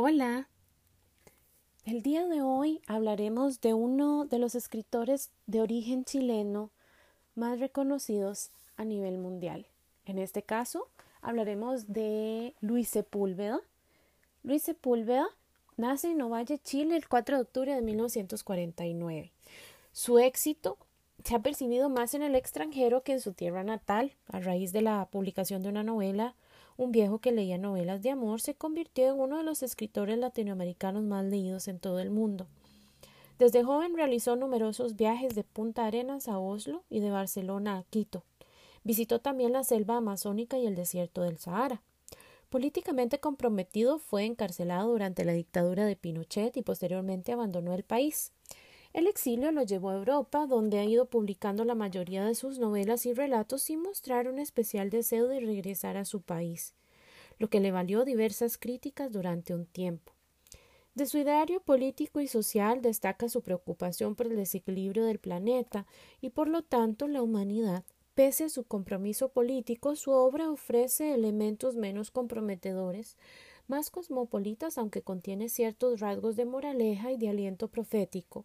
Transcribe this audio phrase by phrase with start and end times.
[0.00, 0.48] Hola.
[1.84, 6.70] El día de hoy hablaremos de uno de los escritores de origen chileno
[7.34, 9.66] más reconocidos a nivel mundial.
[10.04, 10.86] En este caso,
[11.20, 13.58] hablaremos de Luis Sepúlveda.
[14.44, 15.26] Luis Sepúlveda
[15.76, 19.32] nace en Ovalle, Chile, el 4 de octubre de 1949.
[19.90, 20.78] Su éxito
[21.24, 24.82] se ha percibido más en el extranjero que en su tierra natal, a raíz de
[24.82, 26.36] la publicación de una novela
[26.78, 31.02] un viejo que leía novelas de amor se convirtió en uno de los escritores latinoamericanos
[31.02, 32.46] más leídos en todo el mundo.
[33.38, 38.22] Desde joven realizó numerosos viajes de Punta Arenas a Oslo y de Barcelona a Quito.
[38.84, 41.82] Visitó también la selva amazónica y el desierto del Sahara.
[42.48, 48.32] Políticamente comprometido, fue encarcelado durante la dictadura de Pinochet y posteriormente abandonó el país.
[48.98, 53.06] El exilio lo llevó a Europa, donde ha ido publicando la mayoría de sus novelas
[53.06, 56.74] y relatos sin mostrar un especial deseo de regresar a su país,
[57.38, 60.14] lo que le valió diversas críticas durante un tiempo.
[60.96, 65.86] De su ideario político y social destaca su preocupación por el desequilibrio del planeta
[66.20, 67.84] y por lo tanto la humanidad.
[68.16, 73.16] Pese a su compromiso político, su obra ofrece elementos menos comprometedores,
[73.68, 78.44] más cosmopolitas, aunque contiene ciertos rasgos de moraleja y de aliento profético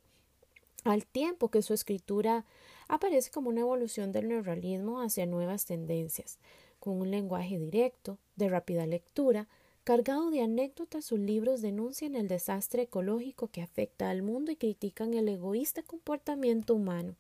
[0.84, 2.46] al tiempo que su escritura
[2.88, 6.40] aparece como una evolución del neorrealismo hacia nuevas tendencias,
[6.80, 9.48] con un lenguaje directo, de rápida lectura,
[9.84, 15.14] cargado de anécdotas, sus libros denuncian el desastre ecológico que afecta al mundo y critican
[15.14, 17.16] el egoísta comportamiento humano,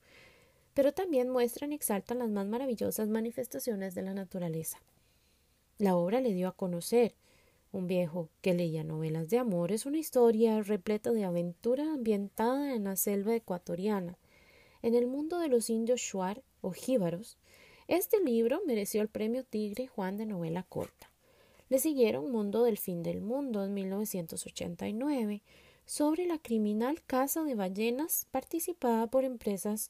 [0.73, 4.79] pero también muestran y exaltan las más maravillosas manifestaciones de la naturaleza.
[5.77, 7.15] La obra le dio a conocer
[7.73, 12.83] un viejo que leía novelas de amor es una historia repleta de aventura ambientada en
[12.83, 14.17] la selva ecuatoriana,
[14.83, 17.37] en el mundo de los indios shuar o jíbaros.
[17.87, 21.09] Este libro mereció el premio Tigre Juan de novela corta.
[21.69, 25.41] Le siguieron Mundo del fin del mundo en 1989
[25.85, 29.89] sobre la criminal caza de ballenas participada por empresas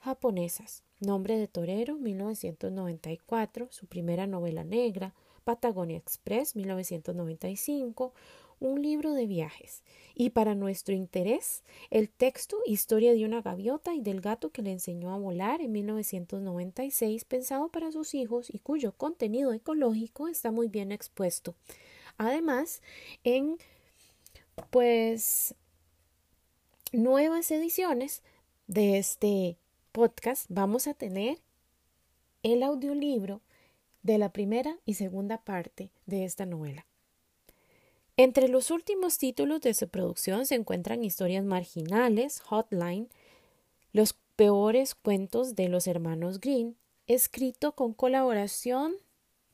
[0.00, 0.82] japonesas.
[0.98, 8.12] Nombre de Torero, 1994, su primera novela negra, Patagonia Express 1995,
[8.60, 9.82] un libro de viajes.
[10.14, 14.72] Y para nuestro interés, el texto Historia de una gaviota y del gato que le
[14.72, 20.68] enseñó a volar en 1996, pensado para sus hijos y cuyo contenido ecológico está muy
[20.68, 21.54] bien expuesto.
[22.16, 22.80] Además,
[23.24, 23.58] en
[24.70, 25.54] pues
[26.92, 28.22] nuevas ediciones
[28.66, 29.56] de este
[29.92, 31.38] podcast vamos a tener
[32.42, 33.40] el audiolibro
[34.04, 36.86] de la primera y segunda parte de esta novela.
[38.16, 43.08] Entre los últimos títulos de su producción se encuentran Historias Marginales, Hotline,
[43.92, 46.76] Los peores cuentos de los hermanos Green,
[47.08, 48.94] escrito con colaboración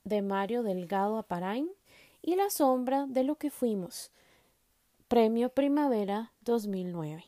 [0.04, 1.70] de Mario Delgado Aparain
[2.20, 4.10] y La sombra de lo que fuimos,
[5.08, 7.24] Premio Primavera 2009.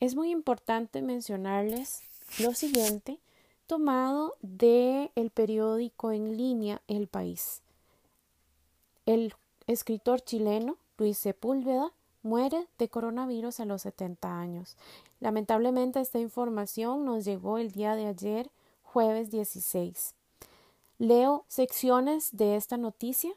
[0.00, 2.02] Es muy importante mencionarles
[2.38, 3.18] lo siguiente
[3.66, 7.62] tomado de el periódico en línea El País.
[9.04, 9.34] El
[9.66, 14.76] escritor chileno Luis Sepúlveda muere de coronavirus a los 70 años.
[15.20, 18.50] Lamentablemente esta información nos llegó el día de ayer,
[18.82, 20.14] jueves 16.
[20.98, 23.32] Leo secciones de esta noticia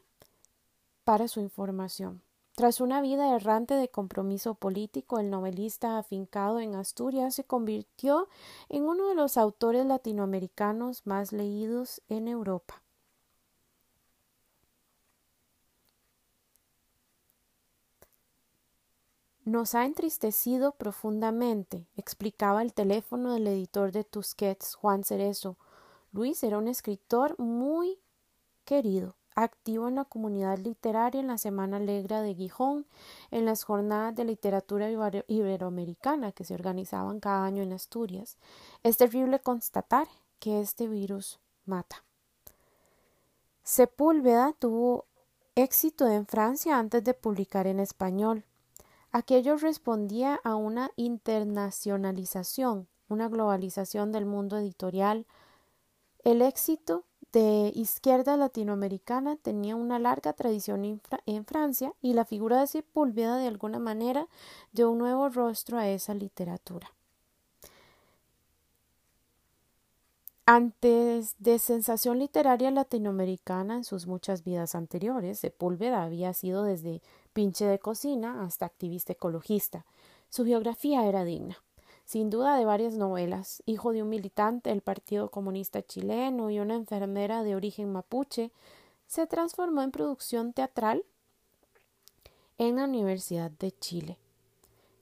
[1.04, 2.22] para su información.
[2.60, 8.28] Tras una vida errante de compromiso político, el novelista afincado en Asturias se convirtió
[8.68, 12.82] en uno de los autores latinoamericanos más leídos en Europa.
[19.46, 25.56] Nos ha entristecido profundamente, explicaba el teléfono del editor de Tusquets, Juan Cerezo.
[26.12, 27.98] Luis era un escritor muy
[28.66, 32.86] querido activo en la comunidad literaria en la Semana Alegre de Gijón,
[33.30, 34.90] en las jornadas de literatura
[35.28, 38.38] iberoamericana que se organizaban cada año en Asturias.
[38.82, 40.08] Es terrible constatar
[40.38, 42.04] que este virus mata.
[43.62, 45.06] Sepúlveda tuvo
[45.54, 48.44] éxito en Francia antes de publicar en español.
[49.12, 55.26] Aquello respondía a una internacionalización, una globalización del mundo editorial.
[56.24, 62.66] El éxito de izquierda latinoamericana tenía una larga tradición en Francia y la figura de
[62.66, 64.26] Sepúlveda de alguna manera
[64.72, 66.92] dio un nuevo rostro a esa literatura.
[70.46, 77.02] Antes de sensación literaria latinoamericana en sus muchas vidas anteriores, Sepúlveda había sido desde
[77.32, 79.86] pinche de cocina hasta activista ecologista.
[80.28, 81.58] Su biografía era digna
[82.10, 86.74] sin duda de varias novelas, hijo de un militante del Partido Comunista chileno y una
[86.74, 88.50] enfermera de origen mapuche,
[89.06, 91.04] se transformó en producción teatral
[92.58, 94.18] en la Universidad de Chile.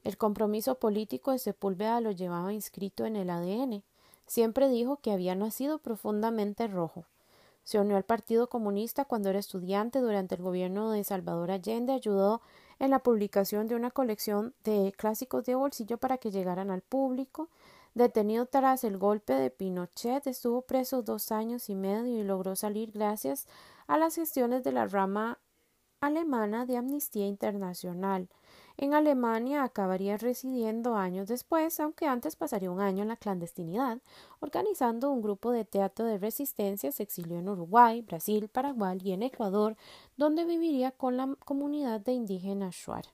[0.05, 3.83] El compromiso político de Sepúlveda lo llevaba inscrito en el ADN.
[4.27, 7.07] Siempre dijo que había nacido profundamente rojo.
[7.65, 12.43] Se unió al Partido Comunista cuando era estudiante durante el gobierno de Salvador Allende, ayudó
[12.79, 17.49] en la publicación de una colección de clásicos de bolsillo para que llegaran al público.
[17.95, 22.93] Detenido tras el golpe de Pinochet, estuvo preso dos años y medio y logró salir
[22.93, 23.47] gracias
[23.87, 25.39] a las gestiones de la rama
[26.01, 28.29] alemana de Amnistía Internacional.
[28.81, 33.99] En Alemania acabaría residiendo años después, aunque antes pasaría un año en la clandestinidad,
[34.39, 36.93] organizando un grupo de teatro de resistencia.
[36.93, 39.77] Se exilió en Uruguay, Brasil, Paraguay y en Ecuador,
[40.17, 43.07] donde viviría con la comunidad de indígenas Shuar.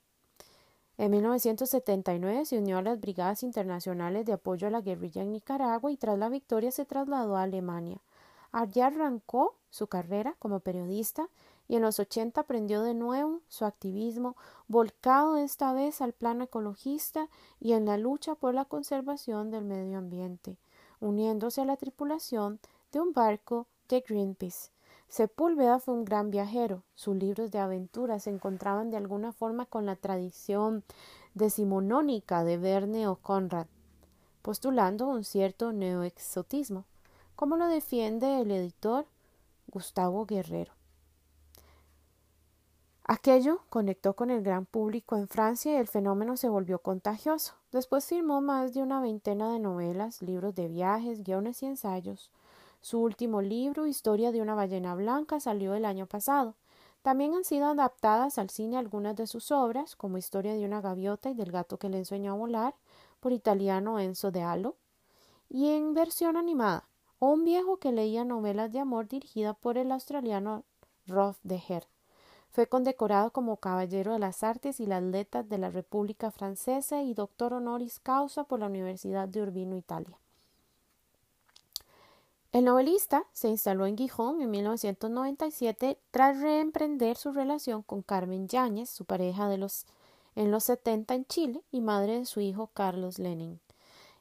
[0.99, 5.91] En 1979 se unió a las Brigadas Internacionales de Apoyo a la Guerrilla en Nicaragua
[5.91, 7.97] y tras la victoria se trasladó a Alemania.
[8.51, 11.27] Allí arrancó su carrera como periodista
[11.67, 14.35] y en los 80 aprendió de nuevo su activismo,
[14.67, 17.29] volcado esta vez al plano ecologista
[17.59, 20.57] y en la lucha por la conservación del medio ambiente,
[20.99, 22.59] uniéndose a la tripulación
[22.91, 24.71] de un barco de Greenpeace.
[25.07, 26.83] Sepúlveda fue un gran viajero.
[26.95, 30.83] Sus libros de aventuras se encontraban de alguna forma con la tradición
[31.33, 33.67] decimonónica de Verne o Conrad,
[34.41, 36.85] postulando un cierto neoexotismo,
[37.35, 39.05] como lo defiende el editor
[39.67, 40.73] Gustavo Guerrero.
[43.07, 47.53] Aquello conectó con el gran público en Francia y el fenómeno se volvió contagioso.
[47.71, 52.31] Después firmó más de una veintena de novelas, libros de viajes, guiones y ensayos.
[52.81, 56.55] Su último libro, Historia de una ballena blanca, salió el año pasado.
[57.03, 61.29] También han sido adaptadas al cine algunas de sus obras, como Historia de una gaviota
[61.29, 62.73] y del gato que le enseñó a volar,
[63.19, 64.77] por italiano Enzo de Alo,
[65.47, 69.91] y en versión animada, o un viejo que leía novelas de amor dirigida por el
[69.91, 70.63] australiano
[71.05, 71.87] Rolf de Her.
[72.55, 77.13] Fue condecorado como Caballero de las Artes y las Letras de la República Francesa y
[77.13, 80.17] doctor honoris causa por la Universidad de Urbino, Italia.
[82.53, 88.89] El novelista se instaló en Gijón en 1997 tras reemprender su relación con Carmen Yáñez,
[88.89, 89.85] su pareja de los,
[90.37, 93.59] en los 70 en Chile y madre de su hijo Carlos Lenin.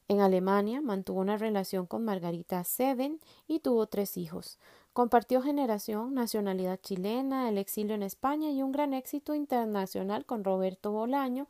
[0.09, 4.59] En Alemania mantuvo una relación con Margarita Seven y tuvo tres hijos.
[4.95, 10.93] Compartió generación, nacionalidad chilena, el exilio en España y un gran éxito internacional con Roberto
[10.93, 11.49] Bolaño,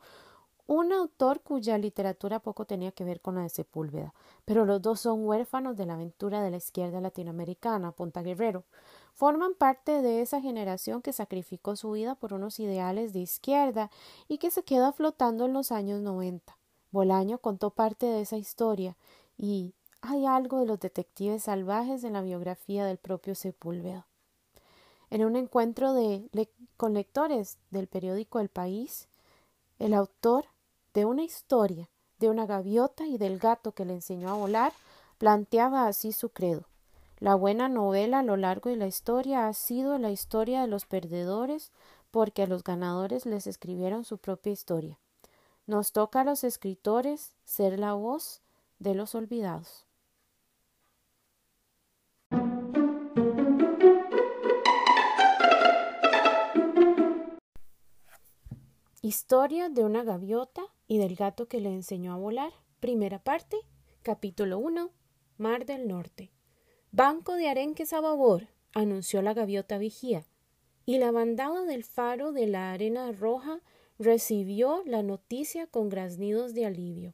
[0.65, 4.15] un autor cuya literatura poco tenía que ver con la de Sepúlveda,
[4.45, 8.63] pero los dos son huérfanos de la aventura de la izquierda latinoamericana, Punta Guerrero.
[9.13, 13.91] Forman parte de esa generación que sacrificó su vida por unos ideales de izquierda
[14.27, 16.57] y que se queda flotando en los años noventa.
[16.89, 18.97] Bolaño contó parte de esa historia
[19.37, 19.75] y,
[20.07, 24.07] hay algo de los detectives salvajes en la biografía del propio Sepúlveda.
[25.09, 26.29] En un encuentro de
[26.77, 29.07] con lectores del periódico El País,
[29.79, 30.45] el autor
[30.93, 34.73] de una historia de una gaviota y del gato que le enseñó a volar
[35.17, 36.65] planteaba así su credo.
[37.19, 40.85] La buena novela a lo largo de la historia ha sido la historia de los
[40.85, 41.71] perdedores
[42.11, 44.99] porque a los ganadores les escribieron su propia historia.
[45.67, 48.41] Nos toca a los escritores ser la voz
[48.79, 49.85] de los olvidados.
[59.07, 62.51] Historia de una gaviota y del gato que le enseñó a volar.
[62.79, 63.55] Primera parte,
[64.01, 64.89] capítulo 1,
[65.37, 66.31] Mar del Norte.
[66.91, 70.25] Banco de arenques a babor, anunció la gaviota vigía,
[70.87, 73.61] y la bandada del faro de la arena roja
[73.99, 77.13] recibió la noticia con graznidos de alivio.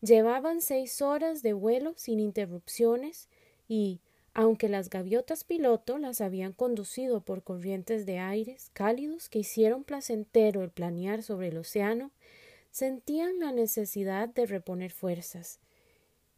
[0.00, 3.28] Llevaban seis horas de vuelo sin interrupciones
[3.68, 4.00] y,
[4.38, 10.62] aunque las gaviotas piloto las habían conducido por corrientes de aires cálidos que hicieron placentero
[10.62, 12.10] el planear sobre el océano,
[12.70, 15.58] sentían la necesidad de reponer fuerzas.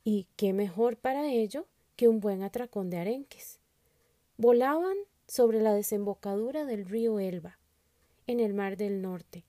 [0.04, 3.58] Y qué mejor para ello que un buen atracón de arenques.
[4.36, 7.58] Volaban sobre la desembocadura del río Elba,
[8.28, 9.42] en el mar del norte.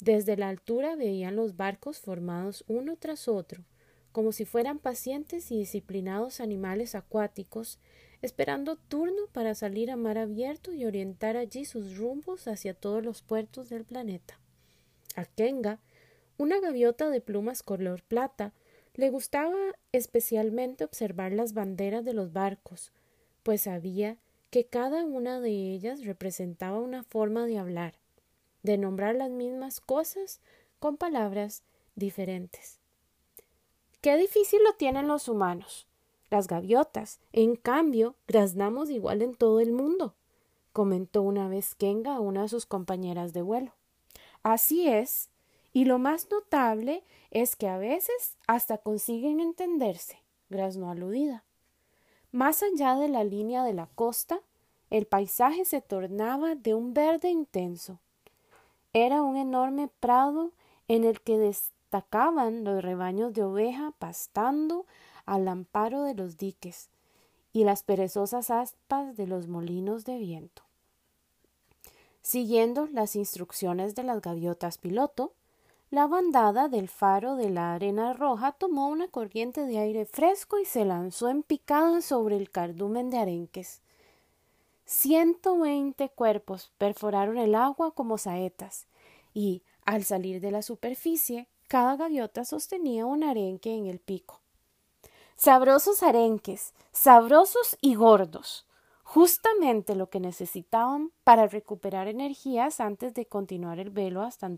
[0.00, 3.64] Desde la altura veían los barcos formados uno tras otro,
[4.12, 7.78] como si fueran pacientes y disciplinados animales acuáticos,
[8.22, 13.22] esperando turno para salir a mar abierto y orientar allí sus rumbos hacia todos los
[13.22, 14.38] puertos del planeta.
[15.16, 15.80] A Kenga,
[16.38, 18.52] una gaviota de plumas color plata,
[18.94, 19.56] le gustaba
[19.92, 22.92] especialmente observar las banderas de los barcos,
[23.42, 24.18] pues sabía
[24.50, 27.94] que cada una de ellas representaba una forma de hablar,
[28.62, 30.40] de nombrar las mismas cosas
[30.78, 31.62] con palabras
[31.94, 32.79] diferentes.
[34.00, 35.86] Qué difícil lo tienen los humanos.
[36.30, 40.14] Las gaviotas, en cambio, graznamos igual en todo el mundo,
[40.72, 43.72] comentó una vez Kenga a una de sus compañeras de vuelo.
[44.42, 45.28] Así es,
[45.74, 51.44] y lo más notable es que a veces hasta consiguen entenderse, graznó aludida.
[52.32, 54.40] Más allá de la línea de la costa,
[54.88, 57.98] el paisaje se tornaba de un verde intenso.
[58.94, 60.52] Era un enorme prado
[60.88, 61.38] en el que
[61.90, 64.86] destacaban los rebaños de oveja pastando
[65.26, 66.88] al amparo de los diques
[67.52, 70.62] y las perezosas aspas de los molinos de viento.
[72.22, 75.32] Siguiendo las instrucciones de las gaviotas piloto,
[75.90, 80.66] la bandada del faro de la arena roja tomó una corriente de aire fresco y
[80.66, 83.80] se lanzó en picada sobre el cardumen de arenques.
[84.84, 88.86] Ciento veinte cuerpos perforaron el agua como saetas,
[89.34, 94.40] y, al salir de la superficie, cada gaviota sostenía un arenque en el pico.
[95.36, 98.66] Sabrosos arenques, sabrosos y gordos,
[99.04, 104.50] justamente lo que necesitaban para recuperar energías antes de continuar el velo hasta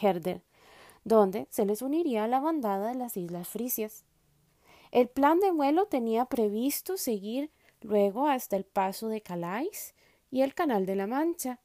[0.00, 0.44] Herder
[1.02, 4.04] donde se les uniría la bandada de las Islas Frisias.
[4.92, 9.92] El plan de vuelo tenía previsto seguir luego hasta el paso de Calais
[10.30, 11.58] y el Canal de la Mancha,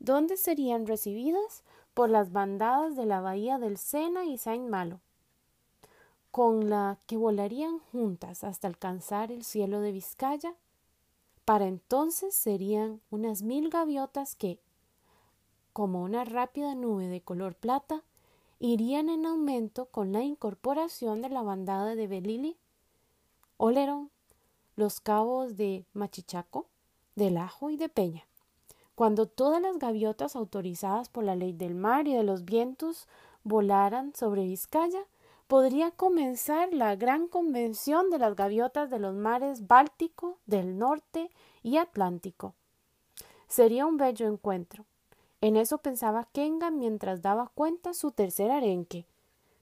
[0.00, 1.62] donde serían recibidas
[1.94, 5.00] por las bandadas de la bahía del Sena y Saint Malo,
[6.32, 10.56] con la que volarían juntas hasta alcanzar el cielo de Vizcaya.
[11.44, 14.58] Para entonces serían unas mil gaviotas que,
[15.72, 18.02] como una rápida nube de color plata,
[18.58, 22.56] irían en aumento con la incorporación de la bandada de Belili,
[23.56, 24.10] Olerón,
[24.74, 26.66] los cabos de Machichaco,
[27.14, 28.26] del Ajo y de Peña.
[28.94, 33.08] Cuando todas las gaviotas autorizadas por la ley del mar y de los vientos
[33.42, 35.04] volaran sobre Vizcaya,
[35.48, 41.30] podría comenzar la gran convención de las gaviotas de los mares Báltico, del Norte
[41.62, 42.54] y Atlántico.
[43.48, 44.84] Sería un bello encuentro,
[45.40, 49.04] en eso pensaba Kenga mientras daba cuenta su tercer arenque.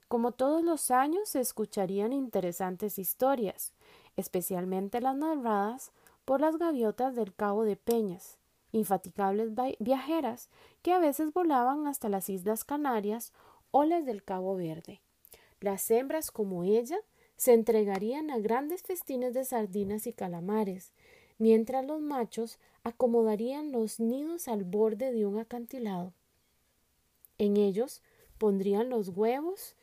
[0.07, 3.73] Como todos los años se escucharían interesantes historias,
[4.17, 5.91] especialmente las narradas
[6.25, 8.39] por las gaviotas del Cabo de Peñas,
[8.73, 10.49] infatigables viajeras
[10.83, 13.33] que a veces volaban hasta las Islas Canarias
[13.71, 15.01] o las del Cabo Verde.
[15.61, 16.99] Las hembras como ella
[17.37, 20.93] se entregarían a grandes festines de sardinas y calamares,
[21.39, 26.13] mientras los machos acomodarían los nidos al borde de un acantilado.
[27.39, 28.03] En ellos
[28.39, 29.75] pondrían los huevos,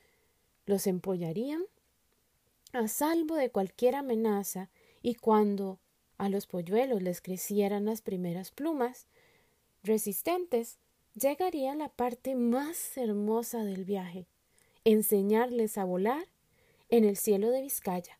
[0.66, 1.64] los empollarían
[2.74, 4.70] a salvo de cualquier amenaza
[5.02, 5.80] y cuando
[6.20, 9.08] a los polluelos les crecieran las primeras plumas
[9.84, 10.78] resistentes,
[11.16, 14.28] llegaría la parte más hermosa del viaje,
[14.84, 16.28] enseñarles a volar
[16.90, 18.20] en el cielo de Vizcaya.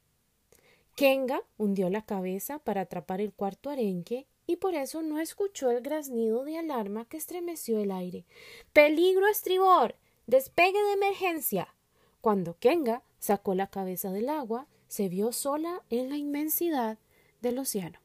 [0.96, 5.82] Kenga hundió la cabeza para atrapar el cuarto arenque y por eso no escuchó el
[5.82, 8.26] graznido de alarma que estremeció el aire.
[8.74, 9.96] ¡Peligro estribor!
[10.26, 11.76] ¡Despegue de emergencia!
[12.22, 16.98] Cuando Kenga sacó la cabeza del agua, se vio sola en la inmensidad
[17.42, 18.00] del océano.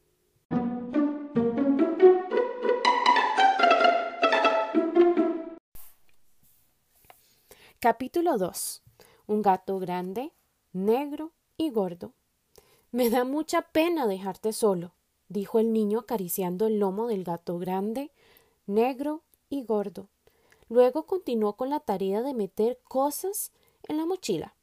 [7.79, 8.83] Capítulo 2.
[9.27, 10.31] Un gato grande,
[10.73, 12.13] negro y gordo
[12.95, 14.93] me da mucha pena dejarte solo,
[15.27, 18.13] dijo el niño acariciando el lomo del gato grande,
[18.67, 20.07] negro y gordo.
[20.69, 23.51] Luego continuó con la tarea de meter cosas
[23.83, 24.55] en la mochila.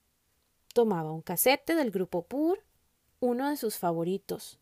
[0.73, 2.65] Tomaba un casete del grupo Pur,
[3.21, 4.59] uno de sus favoritos.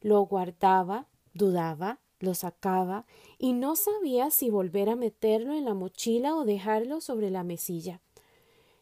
[0.00, 3.06] Lo guardaba, dudaba, lo sacaba
[3.38, 8.00] y no sabía si volver a meterlo en la mochila o dejarlo sobre la mesilla.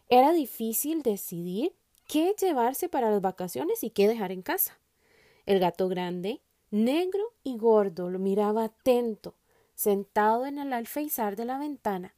[0.08, 1.74] Era difícil decidir
[2.06, 4.78] qué llevarse para las vacaciones y qué dejar en casa.
[5.46, 9.34] El gato grande, negro y gordo, lo miraba atento,
[9.74, 12.14] sentado en el alféizar de la ventana,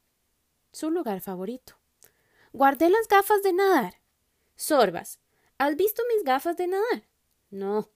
[0.71, 1.75] su lugar favorito.
[2.53, 3.95] Guardé las gafas de nadar.
[4.55, 5.19] Sorbas,
[5.57, 7.03] ¿has visto mis gafas de nadar?
[7.49, 7.89] No.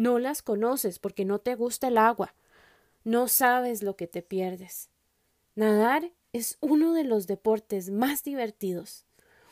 [0.00, 2.34] No las conoces porque no te gusta el agua.
[3.04, 4.88] No sabes lo que te pierdes.
[5.56, 9.04] Nadar es uno de los deportes más divertidos.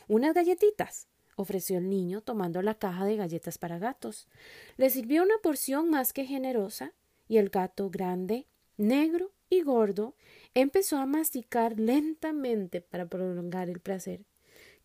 [0.07, 4.27] Unas galletitas ofreció el niño tomando la caja de galletas para gatos.
[4.75, 6.93] Le sirvió una porción más que generosa
[7.27, 10.15] y el gato grande, negro y gordo
[10.55, 14.25] empezó a masticar lentamente para prolongar el placer.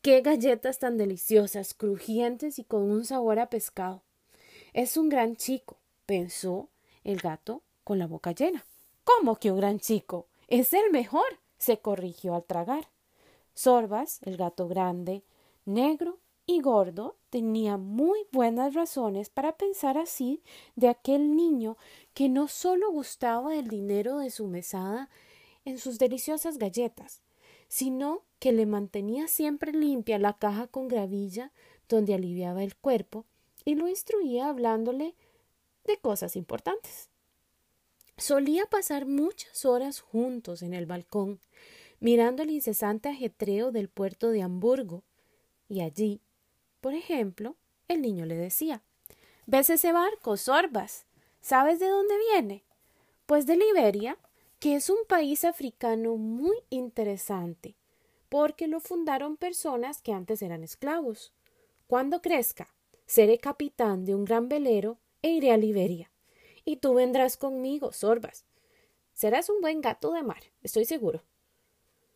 [0.03, 4.04] ¡Qué galletas tan deliciosas, crujientes y con un sabor a pescado!
[4.75, 6.69] Es un gran chico, pensó
[7.05, 8.67] el gato con la boca llena.
[9.05, 10.27] ¿Cómo que un gran chico?
[10.49, 12.89] Es el mejor, se corrigió al tragar.
[13.55, 15.23] Sorbas, el gato grande,
[15.65, 20.43] negro y Gordo tenía muy buenas razones para pensar así
[20.75, 21.77] de aquel niño
[22.13, 25.09] que no solo gustaba el dinero de su mesada
[25.65, 27.23] en sus deliciosas galletas,
[27.69, 31.53] sino que le mantenía siempre limpia la caja con gravilla
[31.89, 33.25] donde aliviaba el cuerpo
[33.65, 35.15] y lo instruía hablándole
[35.85, 37.09] de cosas importantes.
[38.17, 41.41] Solía pasar muchas horas juntos en el balcón,
[42.01, 45.03] mirando el incesante ajetreo del puerto de Hamburgo,
[45.69, 46.21] y allí,
[46.81, 47.57] por ejemplo,
[47.89, 48.83] el niño le decía
[49.47, 51.07] ¿Ves ese barco, Sorbas?
[51.41, 52.65] ¿Sabes de dónde viene?
[53.27, 54.17] Pues de Liberia,
[54.59, 57.75] que es un país africano muy interesante,
[58.31, 61.33] porque lo fundaron personas que antes eran esclavos.
[61.87, 62.74] Cuando crezca,
[63.07, 66.11] seré capitán de un gran velero e iré a Liberia.
[66.65, 68.45] Y tú vendrás conmigo, Sorbas.
[69.13, 71.23] Serás un buen gato de mar, estoy seguro.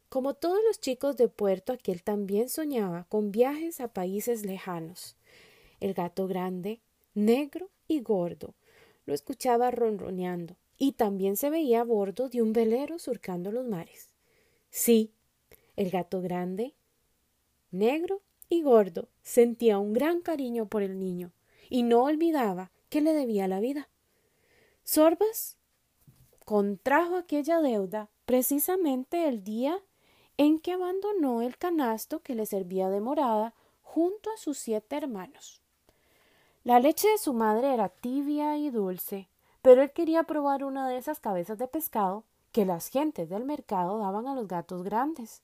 [0.09, 5.17] Como todos los chicos de puerto, aquel también soñaba con viajes a países lejanos.
[5.81, 6.81] El gato grande,
[7.15, 8.55] negro y gordo,
[9.05, 14.09] lo escuchaba ronroneando, y también se veía a bordo de un velero surcando los mares.
[14.71, 15.13] Sí,
[15.77, 16.75] el gato grande,
[17.71, 21.33] negro y gordo sentía un gran cariño por el niño
[21.69, 23.89] y no olvidaba que le debía la vida.
[24.85, 25.57] Sorbas
[26.45, 29.83] contrajo aquella deuda precisamente el día
[30.39, 35.61] en que abandonó el canasto que le servía de morada junto a sus siete hermanos.
[36.65, 39.29] La leche de su madre era tibia y dulce,
[39.63, 43.99] pero él quería probar una de esas cabezas de pescado que las gentes del mercado
[43.99, 45.43] daban a los gatos grandes.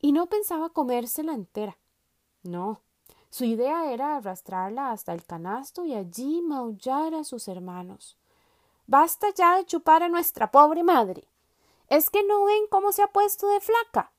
[0.00, 1.78] Y no pensaba comérsela entera.
[2.42, 2.80] No,
[3.30, 8.18] su idea era arrastrarla hasta el canasto y allí maullar a sus hermanos.
[8.86, 11.24] Basta ya de chupar a nuestra pobre madre.
[11.88, 14.12] ¿Es que no ven cómo se ha puesto de flaca?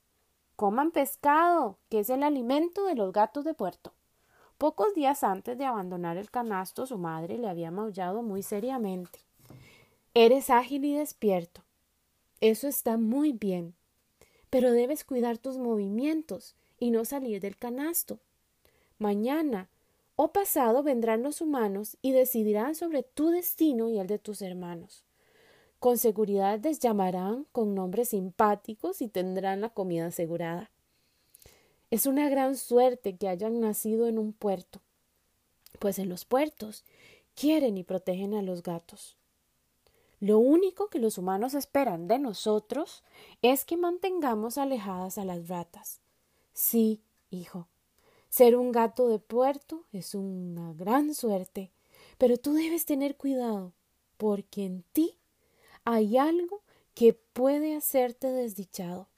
[0.56, 3.94] Coman pescado, que es el alimento de los gatos de puerto.
[4.58, 9.20] Pocos días antes de abandonar el canasto, su madre le había maullado muy seriamente.
[10.14, 11.62] Eres ágil y despierto.
[12.40, 13.76] Eso está muy bien.
[14.50, 18.20] Pero debes cuidar tus movimientos y no salir del canasto.
[19.00, 19.70] Mañana
[20.18, 25.06] o pasado vendrán los humanos y decidirán sobre tu destino y el de tus hermanos.
[25.80, 30.72] Con seguridad les llamarán con nombres simpáticos y tendrán la comida asegurada.
[31.90, 34.82] Es una gran suerte que hayan nacido en un puerto,
[35.80, 36.84] pues en los puertos
[37.34, 39.16] quieren y protegen a los gatos.
[40.20, 43.06] Lo único que los humanos esperan de nosotros
[43.42, 46.03] es que mantengamos alejadas a las ratas.
[46.54, 47.68] Sí, hijo,
[48.30, 51.72] ser un gato de puerto es una gran suerte,
[52.20, 53.74] pero tú debes tener cuidado,
[54.18, 55.18] porque en ti
[55.84, 56.62] hay algo
[56.94, 59.10] que puede hacerte desdichado.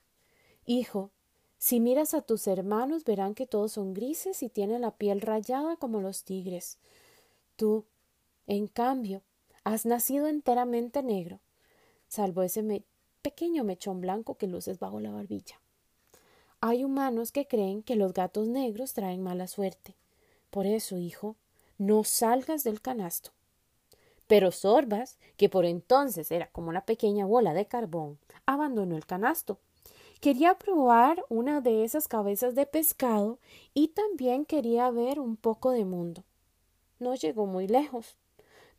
[0.66, 1.12] Hijo,
[1.58, 5.76] si miras a tus hermanos verán que todos son grises y tienen la piel rayada
[5.76, 6.78] como los tigres.
[7.58, 7.86] Tú,
[8.48, 9.24] en cambio,
[9.66, 11.42] has nacido enteramente negro,
[12.08, 12.86] salvo ese
[13.22, 15.60] pequeño mechón blanco que luces bajo la barbilla.
[16.68, 19.94] Hay humanos que creen que los gatos negros traen mala suerte.
[20.50, 21.36] Por eso, hijo,
[21.78, 23.30] no salgas del canasto.
[24.26, 29.60] Pero Sorbas, que por entonces era como una pequeña bola de carbón, abandonó el canasto.
[30.22, 33.38] Quería probar una de esas cabezas de pescado
[33.76, 36.24] y también quería ver un poco de mundo.
[36.98, 38.18] No llegó muy lejos.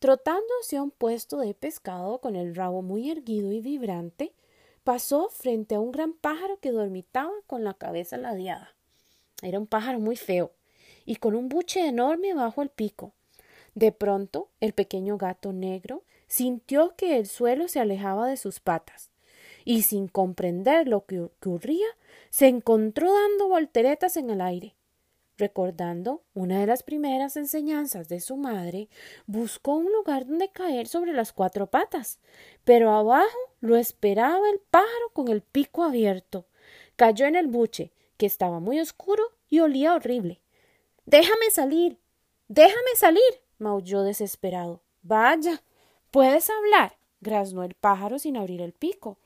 [0.00, 4.32] Trotándose a un puesto de pescado con el rabo muy erguido y vibrante,
[4.86, 8.76] pasó frente a un gran pájaro que dormitaba con la cabeza ladeada.
[9.42, 10.52] Era un pájaro muy feo
[11.04, 13.12] y con un buche enorme bajo el pico.
[13.74, 19.10] De pronto, el pequeño gato negro sintió que el suelo se alejaba de sus patas
[19.64, 21.88] y sin comprender lo que ocurría,
[22.30, 24.75] se encontró dando volteretas en el aire.
[25.38, 28.88] Recordando una de las primeras enseñanzas de su madre,
[29.26, 32.20] buscó un lugar donde caer sobre las cuatro patas,
[32.64, 36.46] pero abajo lo esperaba el pájaro con el pico abierto.
[36.96, 40.40] Cayó en el buche, que estaba muy oscuro y olía horrible.
[41.04, 41.98] Déjame salir.
[42.48, 43.22] Déjame salir.
[43.58, 44.80] maulló desesperado.
[45.02, 45.62] Vaya.
[46.10, 46.96] ¿Puedes hablar?
[47.20, 49.18] graznó el pájaro sin abrir el pico.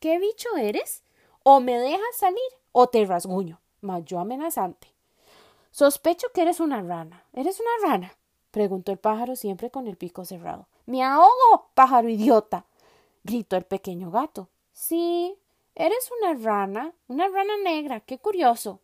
[0.00, 1.02] ¿Qué bicho eres?
[1.42, 2.38] O me dejas salir
[2.72, 3.60] o te rasguño.
[3.82, 4.97] maulló amenazante.
[5.70, 7.24] Sospecho que eres una rana.
[7.32, 8.16] ¿Eres una rana?
[8.50, 10.66] preguntó el pájaro siempre con el pico cerrado.
[10.86, 12.64] Me ahogo, pájaro idiota.
[13.22, 14.48] gritó el pequeño gato.
[14.72, 15.36] Sí,
[15.74, 18.00] eres una rana, una rana negra.
[18.00, 18.80] Qué curioso.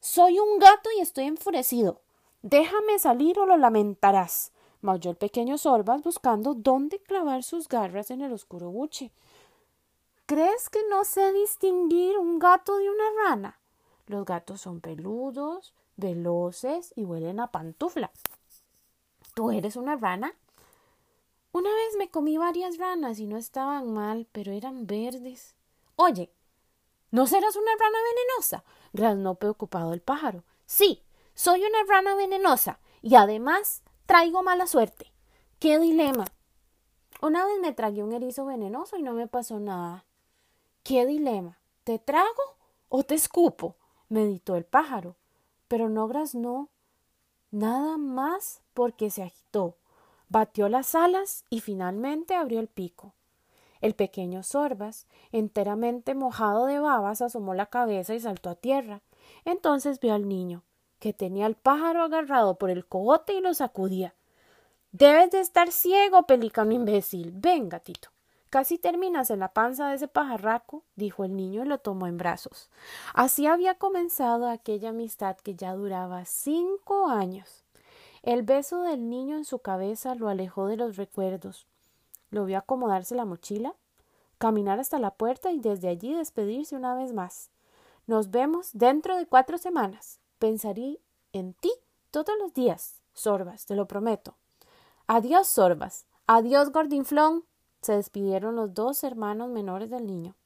[0.00, 2.00] Soy un gato y estoy enfurecido.
[2.42, 4.52] Déjame salir o lo lamentarás.
[4.80, 9.12] maulló el pequeño Sorbas buscando dónde clavar sus garras en el oscuro buche.
[10.26, 13.60] ¿Crees que no sé distinguir un gato de una rana?
[14.06, 18.12] Los gatos son peludos, veloces y huelen a pantufla.
[19.34, 20.34] ¿Tú eres una rana?
[21.52, 25.54] Una vez me comí varias ranas y no estaban mal, pero eran verdes.
[25.96, 26.32] Oye,
[27.12, 28.64] ¿No serás una rana venenosa?
[28.94, 30.44] graznó preocupado el pájaro.
[30.64, 31.02] Sí,
[31.34, 35.12] soy una rana venenosa y además traigo mala suerte.
[35.58, 36.24] ¡Qué dilema!
[37.20, 40.06] Una vez me tragué un erizo venenoso y no me pasó nada.
[40.82, 41.60] ¡Qué dilema!
[41.84, 42.56] ¿Te trago
[42.88, 43.76] o te escupo?
[44.08, 45.16] meditó el pájaro,
[45.72, 46.68] pero no graznó
[47.50, 49.78] nada más porque se agitó,
[50.28, 53.14] batió las alas y finalmente abrió el pico.
[53.80, 59.00] El pequeño Sorbas, enteramente mojado de babas, asomó la cabeza y saltó a tierra.
[59.46, 60.62] Entonces vio al niño,
[60.98, 64.14] que tenía al pájaro agarrado por el cogote y lo sacudía.
[64.90, 67.32] Debes de estar ciego, pelicano imbécil.
[67.34, 68.10] Ven, gatito.
[68.52, 72.18] Casi terminas en la panza de ese pajarraco, dijo el niño y lo tomó en
[72.18, 72.68] brazos.
[73.14, 77.64] Así había comenzado aquella amistad que ya duraba cinco años.
[78.22, 81.66] El beso del niño en su cabeza lo alejó de los recuerdos.
[82.28, 83.74] Lo vio acomodarse la mochila,
[84.36, 87.48] caminar hasta la puerta y desde allí despedirse una vez más.
[88.06, 90.20] Nos vemos dentro de cuatro semanas.
[90.38, 91.00] Pensaré
[91.32, 91.72] en ti
[92.10, 94.36] todos los días, Sorbas, te lo prometo.
[95.06, 96.04] Adiós, Sorbas.
[96.26, 97.46] Adiós, Gordinflón.
[97.82, 100.36] Se despidieron los dos hermanos menores del niño.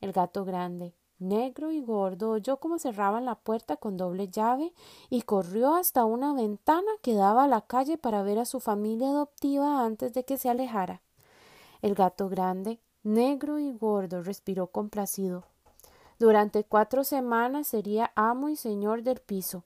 [0.00, 4.72] El gato grande, negro y gordo, oyó cómo cerraban la puerta con doble llave
[5.08, 9.10] y corrió hasta una ventana que daba a la calle para ver a su familia
[9.10, 11.02] adoptiva antes de que se alejara.
[11.82, 15.44] El gato grande, negro y gordo, respiró complacido.
[16.18, 19.64] Durante cuatro semanas sería amo y señor del piso.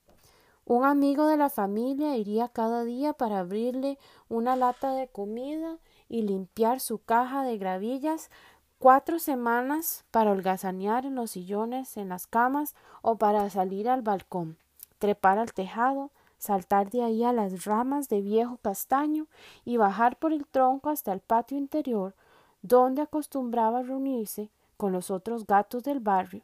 [0.66, 3.98] Un amigo de la familia iría cada día para abrirle
[4.28, 8.30] una lata de comida y limpiar su caja de gravillas
[8.78, 14.56] cuatro semanas para holgazanear en los sillones, en las camas o para salir al balcón,
[14.98, 19.26] trepar al tejado, saltar de ahí a las ramas de viejo castaño
[19.64, 22.14] y bajar por el tronco hasta el patio interior,
[22.62, 26.42] donde acostumbraba reunirse con los otros gatos del barrio.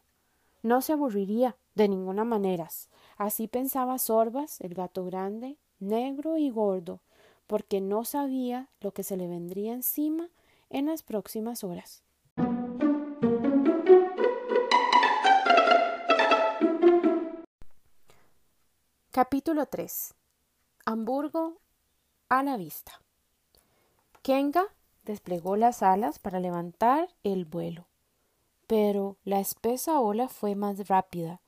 [0.63, 2.69] No se aburriría de ninguna manera.
[3.19, 7.01] Así pensaba Sorbas, el gato grande, negro y gordo,
[7.53, 10.31] porque no sabía lo que se le vendría encima
[10.71, 12.03] en las próximas horas.
[19.11, 20.15] Capítulo 3
[20.87, 21.59] Hamburgo
[22.31, 23.03] a la vista.
[24.23, 24.65] Kenga
[25.05, 27.87] desplegó las alas para levantar el vuelo,
[28.67, 31.43] pero la espesa ola fue más rápida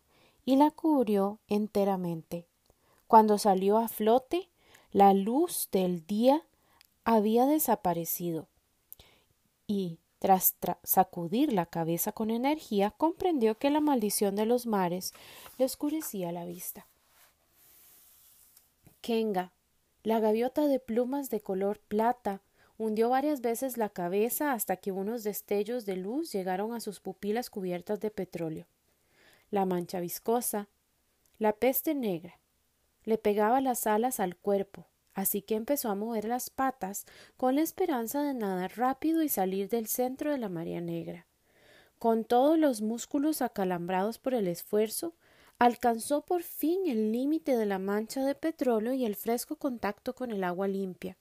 [0.45, 2.47] y la cubrió enteramente.
[3.07, 4.51] Cuando salió a flote,
[4.95, 6.47] la luz del día
[7.03, 8.47] había desaparecido
[9.67, 10.55] y tras
[10.85, 15.13] sacudir la cabeza con energía comprendió que la maldición de los mares
[15.59, 16.87] le oscurecía la vista.
[19.01, 19.53] Kenga,
[20.05, 22.41] la gaviota de plumas de color plata,
[22.79, 27.51] hundió varias veces la cabeza hasta que unos destellos de luz llegaron a sus pupilas
[27.51, 28.67] cubiertas de petróleo.
[29.51, 30.69] La mancha viscosa,
[31.41, 32.39] la peste negra,
[33.05, 37.63] le pegaba las alas al cuerpo, así que empezó a mover las patas con la
[37.63, 41.27] esperanza de nadar rápido y salir del centro de la marea negra.
[41.99, 45.15] Con todos los músculos acalambrados por el esfuerzo,
[45.59, 50.31] alcanzó por fin el límite de la mancha de petróleo y el fresco contacto con
[50.31, 51.17] el agua limpia,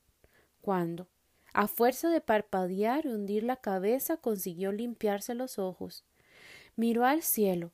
[0.62, 1.08] cuando,
[1.54, 6.04] a fuerza de parpadear y hundir la cabeza, consiguió limpiarse los ojos.
[6.76, 7.72] Miró al cielo.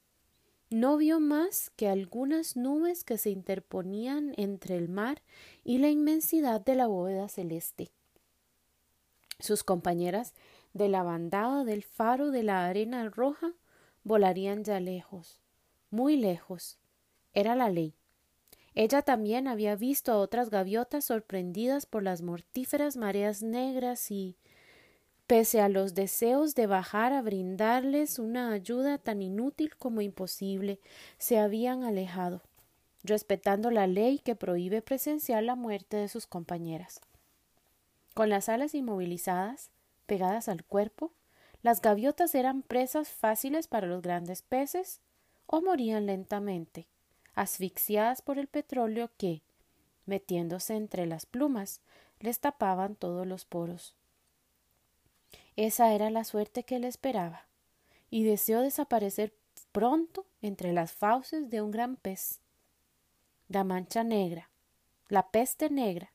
[0.72, 5.24] No vio más que algunas nubes que se interponían entre el mar
[5.64, 7.90] y la inmensidad de la bóveda celeste.
[9.40, 10.36] Sus compañeras
[10.74, 13.54] de la bandada del faro de la arena roja
[14.04, 15.40] volarían ya lejos,
[15.90, 16.78] muy lejos.
[17.34, 17.96] Era la ley.
[18.76, 24.38] Ella también había visto a otras gaviotas sorprendidas por las mortíferas mareas negras y,
[25.30, 30.80] pese a los deseos de bajar a brindarles una ayuda tan inútil como imposible,
[31.20, 32.42] se habían alejado,
[33.04, 37.00] respetando la ley que prohíbe presenciar la muerte de sus compañeras.
[38.16, 39.70] Con las alas inmovilizadas,
[40.08, 41.12] pegadas al cuerpo,
[41.62, 45.00] las gaviotas eran presas fáciles para los grandes peces
[45.46, 46.88] o morían lentamente
[47.36, 49.44] asfixiadas por el petróleo que,
[50.08, 51.82] metiéndose entre las plumas,
[52.20, 53.99] les tapaban todos los poros.
[55.60, 57.46] Esa era la suerte que le esperaba,
[58.10, 59.34] y deseó desaparecer
[59.74, 62.40] pronto entre las fauces de un gran pez.
[63.50, 64.50] La mancha negra,
[65.10, 66.14] la peste negra.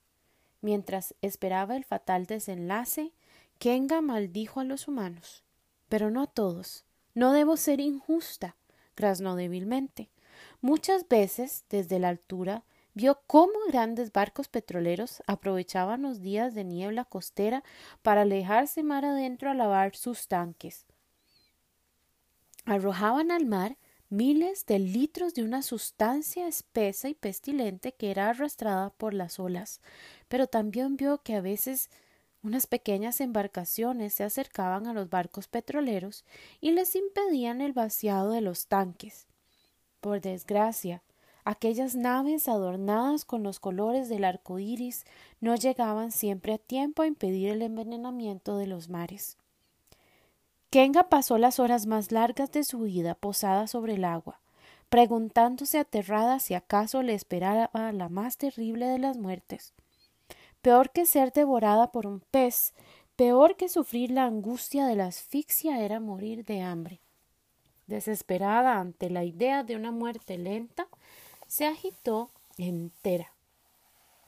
[0.62, 3.12] Mientras esperaba el fatal desenlace,
[3.58, 5.44] Kenga maldijo a los humanos.
[5.90, 6.86] Pero no a todos.
[7.12, 8.56] No debo ser injusta,
[8.96, 10.08] graznó débilmente.
[10.62, 17.04] Muchas veces, desde la altura, vio cómo grandes barcos petroleros aprovechaban los días de niebla
[17.04, 17.62] costera
[18.02, 20.86] para alejarse mar adentro a lavar sus tanques.
[22.66, 23.76] arrojaban al mar
[24.08, 29.80] miles de litros de una sustancia espesa y pestilente que era arrastrada por las olas,
[30.28, 31.90] pero también vio que a veces
[32.42, 36.24] unas pequeñas embarcaciones se acercaban a los barcos petroleros
[36.60, 39.26] y les impedían el vaciado de los tanques.
[40.00, 41.02] Por desgracia,
[41.44, 45.04] aquellas naves adornadas con los colores del arco iris
[45.40, 49.36] no llegaban siempre a tiempo a impedir el envenenamiento de los mares.
[50.70, 54.40] Kenga pasó las horas más largas de su vida posada sobre el agua,
[54.88, 59.72] preguntándose aterrada si acaso le esperaba la más terrible de las muertes.
[60.62, 62.74] Peor que ser devorada por un pez,
[63.16, 67.00] peor que sufrir la angustia de la asfixia era morir de hambre.
[67.86, 70.88] Desesperada ante la idea de una muerte lenta,
[71.54, 73.32] se agitó entera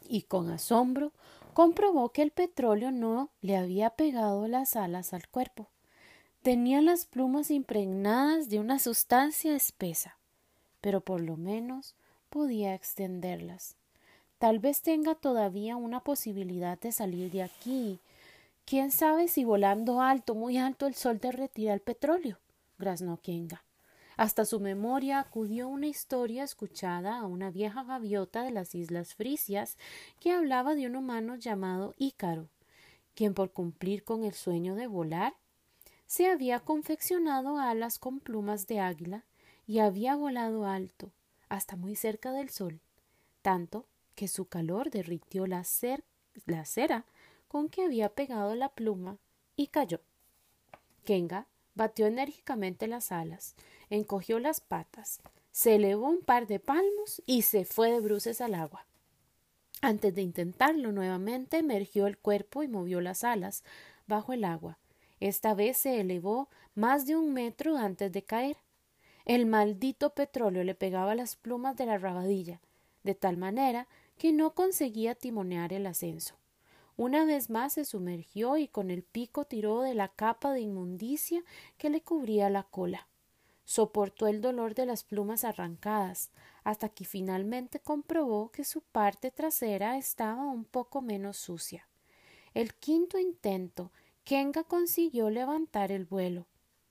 [0.09, 1.11] y con asombro
[1.55, 5.67] comprobó que el petróleo no le había pegado las alas al cuerpo.
[6.43, 10.17] Tenía las plumas impregnadas de una sustancia espesa,
[10.81, 11.97] pero por lo menos
[12.31, 13.75] podía extenderlas.
[14.39, 17.99] Tal vez tenga todavía una posibilidad de salir de aquí.
[18.65, 22.39] Quién sabe si volando alto, muy alto, el sol derretira el petróleo.
[22.79, 23.66] graznó Kenga.
[24.17, 29.77] Hasta su memoria acudió una historia escuchada a una vieja gaviota de las islas Frisias
[30.21, 32.49] que hablaba de un humano llamado Ícaro,
[33.15, 35.35] quien por cumplir con el sueño de volar
[36.07, 39.25] se había confeccionado alas con plumas de águila
[39.67, 41.11] y había volado alto,
[41.49, 42.81] hasta muy cerca del sol,
[43.43, 45.65] tanto que su calor derritió la,
[46.47, 47.05] la cera
[47.49, 49.19] con que había pegado la pluma
[49.57, 50.01] y cayó.
[51.05, 53.55] Kenga batió enérgicamente las alas,
[53.91, 55.21] encogió las patas,
[55.53, 58.87] se elevó un par de palmos y se fue de bruces al agua.
[59.81, 63.63] Antes de intentarlo nuevamente, emergió el cuerpo y movió las alas
[64.07, 64.79] bajo el agua,
[65.21, 68.59] esta vez se elevó más de un metro antes de caer.
[69.25, 72.61] El maldito petróleo le pegaba las plumas de la rabadilla,
[73.03, 76.37] de tal manera que no conseguía timonear el ascenso.
[76.97, 81.43] Una vez más se sumergió y con el pico tiró de la capa de inmundicia
[81.77, 83.07] que le cubría la cola.
[83.67, 86.31] Soportó el dolor de las plumas arrancadas,
[86.63, 91.89] hasta que finalmente comprobó que su parte trasera estaba un poco menos sucia.
[92.55, 93.93] El quinto intento
[94.25, 96.47] Kenga consiguió levantar el vuelo.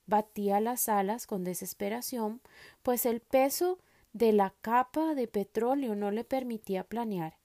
[0.06, 2.42] Batía las alas con desesperación,
[2.84, 3.80] pues el peso
[4.14, 7.40] de la capa de petróleo no le permitía planear.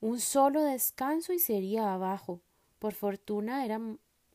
[0.00, 2.42] Un solo descanso y sería abajo.
[2.78, 3.80] Por fortuna era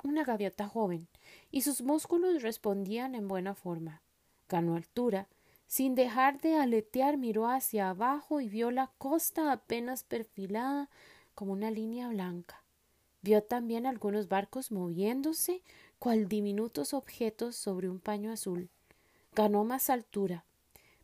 [0.03, 1.07] una gaviota joven,
[1.51, 4.01] y sus músculos respondían en buena forma.
[4.49, 5.27] Ganó altura.
[5.67, 10.89] Sin dejar de aletear miró hacia abajo y vio la costa apenas perfilada
[11.35, 12.63] como una línea blanca.
[13.21, 15.61] Vio también algunos barcos moviéndose
[15.99, 18.69] cual diminutos objetos sobre un paño azul.
[19.35, 20.45] Ganó más altura,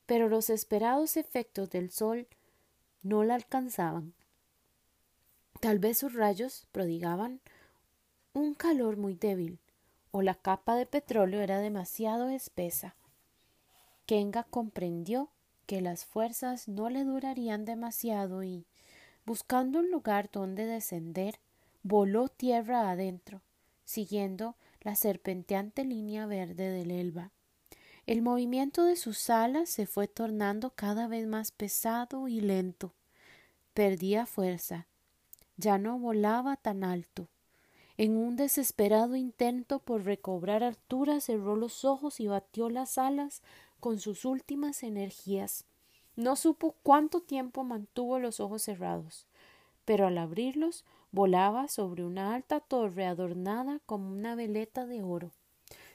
[0.05, 2.27] pero los esperados efectos del sol
[3.01, 4.13] no la alcanzaban.
[5.59, 7.41] Tal vez sus rayos prodigaban
[8.33, 9.59] un calor muy débil,
[10.11, 12.95] o la capa de petróleo era demasiado espesa.
[14.05, 15.29] Kenga comprendió
[15.65, 18.65] que las fuerzas no le durarían demasiado y,
[19.25, 21.39] buscando un lugar donde descender,
[21.83, 23.41] voló tierra adentro,
[23.85, 27.31] siguiendo la serpenteante línea verde del Elba.
[28.05, 32.93] El movimiento de sus alas se fue tornando cada vez más pesado y lento.
[33.73, 34.87] Perdía fuerza.
[35.55, 37.29] Ya no volaba tan alto.
[37.95, 43.41] En un desesperado intento por recobrar altura cerró los ojos y batió las alas
[43.83, 45.65] con sus últimas energías.
[46.15, 49.27] No supo cuánto tiempo mantuvo los ojos cerrados,
[49.83, 55.31] pero al abrirlos volaba sobre una alta torre adornada como una veleta de oro.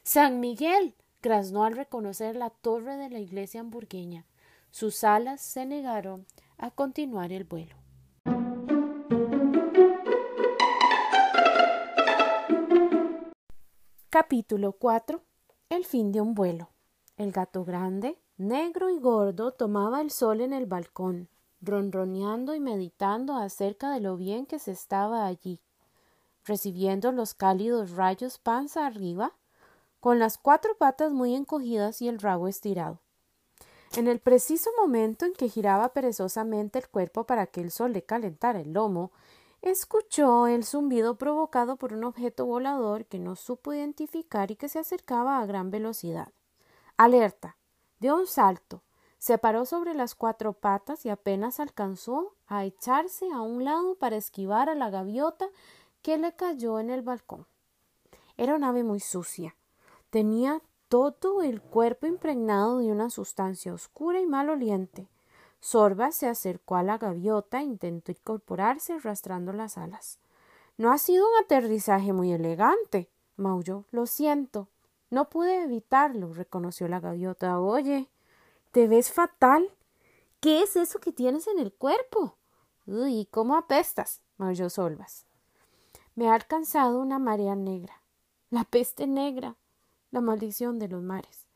[0.03, 0.97] San Miguel.
[1.23, 4.27] graznó al reconocer la torre de la iglesia hamburgueña.
[4.71, 6.27] Sus alas se negaron
[6.59, 7.75] a continuar el vuelo.
[14.11, 15.23] Capítulo 4
[15.71, 16.69] El fin de un vuelo.
[17.19, 21.29] El gato grande, negro y gordo, tomaba el sol en el balcón
[21.61, 25.61] ronroneando y meditando acerca de lo bien que se estaba allí,
[26.45, 29.33] recibiendo los cálidos rayos panza arriba,
[29.99, 33.01] con las cuatro patas muy encogidas y el rabo estirado.
[33.97, 38.05] En el preciso momento en que giraba perezosamente el cuerpo para que el sol le
[38.05, 39.11] calentara el lomo,
[39.61, 44.79] escuchó el zumbido provocado por un objeto volador que no supo identificar y que se
[44.79, 46.29] acercaba a gran velocidad.
[47.01, 47.57] Alerta.
[48.01, 48.83] dio un salto,
[49.19, 54.17] se paró sobre las cuatro patas y apenas alcanzó a echarse a un lado para
[54.17, 55.49] esquivar a la gaviota
[56.03, 57.47] que le cayó en el balcón.
[58.37, 59.55] Era un ave muy sucia.
[60.11, 65.07] Tenía todo el cuerpo impregnado de una sustancia oscura y maloliente.
[65.61, 70.19] Sorba se acercó a la gaviota e intentó incorporarse arrastrando las alas.
[70.77, 73.85] No ha sido un aterrizaje muy elegante, maulló.
[73.93, 74.67] Lo siento.
[75.11, 77.61] No pude evitarlo, reconoció la gaviota.
[77.61, 78.09] Oye,
[78.73, 79.71] te ves fatal.
[80.41, 82.37] ¿Qué es eso que tienes en el cuerpo?
[82.87, 84.23] Uy, ¿cómo apestas?
[84.37, 85.27] maulló Solvas.
[86.15, 88.03] Me ha alcanzado una marea negra.
[88.51, 89.57] La peste negra.
[90.11, 91.47] La maldición de los mares.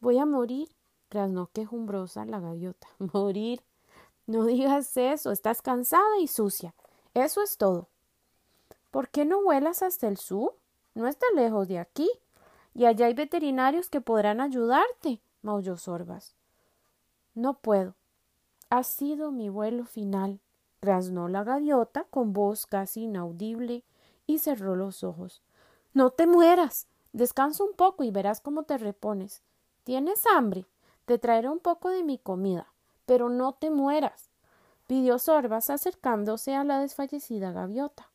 [0.00, 0.68] Voy a morir
[1.12, 2.88] graznó quejumbrosa la gaviota.
[3.12, 3.62] Morir.
[4.26, 5.30] No digas eso.
[5.30, 6.74] Estás cansada y sucia.
[7.14, 7.88] Eso es todo.
[8.90, 10.56] ¿Por qué no vuelas hasta el sur?
[10.94, 12.10] No está lejos de aquí.
[12.74, 16.34] Y allá hay veterinarios que podrán ayudarte, maulló Sorbas.
[17.34, 17.94] No puedo.
[18.70, 20.40] Ha sido mi vuelo final,
[20.80, 23.84] graznó la gaviota con voz casi inaudible
[24.26, 25.42] y cerró los ojos.
[25.92, 26.86] No te mueras.
[27.12, 29.42] Descansa un poco y verás cómo te repones.
[29.84, 30.66] ¿Tienes hambre?
[31.04, 32.72] Te traeré un poco de mi comida,
[33.04, 34.30] pero no te mueras,
[34.86, 38.11] pidió Sorbas acercándose a la desfallecida gaviota.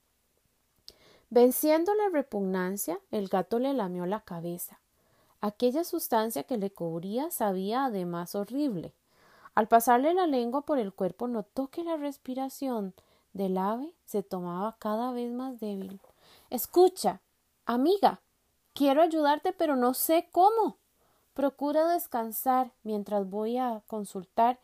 [1.30, 4.80] Venciendo la repugnancia, el gato le lamió la cabeza.
[5.42, 8.94] Aquella sustancia que le cubría sabía además horrible.
[9.54, 12.94] Al pasarle la lengua por el cuerpo notó que la respiración
[13.34, 16.00] del ave se tomaba cada vez más débil.
[16.50, 17.20] Escucha,
[17.66, 18.22] amiga,
[18.74, 20.78] quiero ayudarte, pero no sé cómo.
[21.34, 24.60] Procura descansar mientras voy a consultar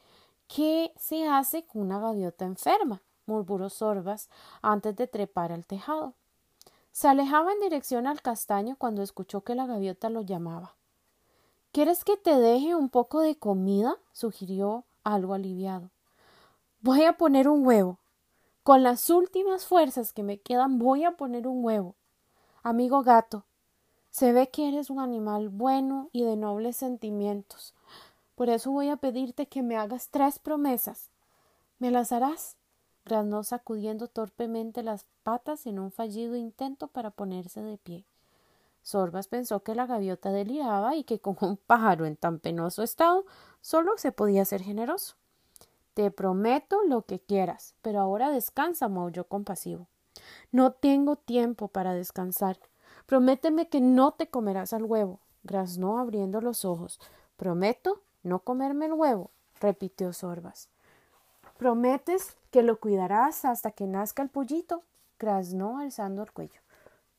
[0.47, 4.29] qué se hace con una gaviota enferma, murmuró Sorbas
[4.61, 6.13] antes de trepar al tejado.
[6.93, 10.75] Se alejaba en dirección al castaño cuando escuchó que la gaviota lo llamaba.
[11.71, 13.97] ¿Quieres que te deje un poco de comida?
[14.11, 15.89] sugirió algo aliviado.
[16.81, 17.97] Voy a poner un huevo.
[18.61, 21.95] Con las últimas fuerzas que me quedan voy a poner un huevo.
[22.61, 23.43] Amigo gato,
[24.11, 27.73] se ve que eres un animal bueno y de nobles sentimientos.
[28.35, 31.09] Por eso voy a pedirte que me hagas tres promesas.
[31.79, 32.55] ¿Me las harás?
[33.05, 38.05] Graznó sacudiendo torpemente las patas en un fallido intento para ponerse de pie.
[38.81, 43.25] Sorbas pensó que la gaviota deliraba y que con un pájaro en tan penoso estado
[43.61, 45.15] solo se podía ser generoso.
[45.93, 49.87] Te prometo lo que quieras, pero ahora descansa, maulló compasivo.
[50.51, 52.59] No tengo tiempo para descansar.
[53.05, 55.19] Prométeme que no te comerás al huevo.
[55.43, 56.99] graznó abriendo los ojos.
[57.37, 60.69] Prometo no comerme el huevo, repitió Sorbas.
[61.57, 64.83] Prometes que lo cuidarás hasta que nazca el pollito,
[65.17, 66.61] graznó alzando el cuello.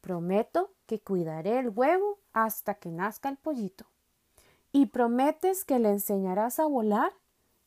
[0.01, 3.85] Prometo que cuidaré el huevo hasta que nazca el pollito.
[4.71, 7.13] ¿Y prometes que le enseñarás a volar?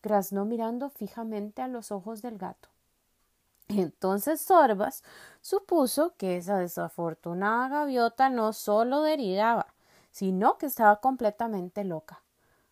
[0.01, 2.69] graznó mirando fijamente a los ojos del gato.
[3.67, 5.03] Entonces Sorbas
[5.41, 9.73] supuso que esa desafortunada gaviota no solo deliraba,
[10.11, 12.21] sino que estaba completamente loca.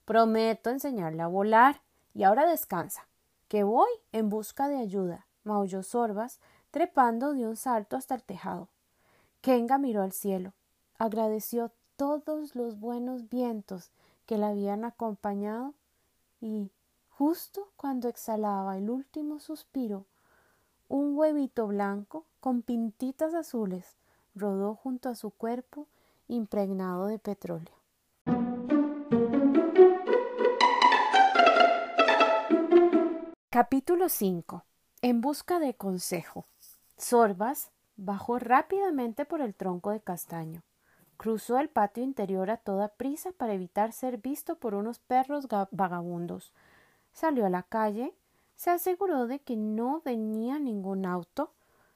[0.05, 1.81] Prometo enseñarle a volar,
[2.13, 3.05] y ahora descansa,
[3.47, 6.39] que voy en busca de ayuda, maulló Sorbas,
[6.71, 8.69] trepando de un salto hasta el tejado.
[9.41, 10.53] Kenga miró al cielo,
[10.97, 13.91] agradeció todos los buenos vientos
[14.25, 15.73] que la habían acompañado
[16.41, 16.71] y,
[17.09, 20.05] justo cuando exhalaba el último suspiro,
[20.87, 23.95] un huevito blanco con pintitas azules
[24.35, 25.87] rodó junto a su cuerpo
[26.27, 27.84] impregnado de petróleo.
[33.55, 34.65] Capítulo 5.
[35.01, 36.45] En busca de consejo.
[36.97, 40.61] Sorbas bajó rápidamente por el tronco de castaño.
[41.15, 46.51] Cruzó el patio interior a toda prisa para evitar ser visto por unos perros vagabundos.
[47.13, 48.13] Salió a la calle
[48.57, 51.53] se aseguró de que no venía ningún auto,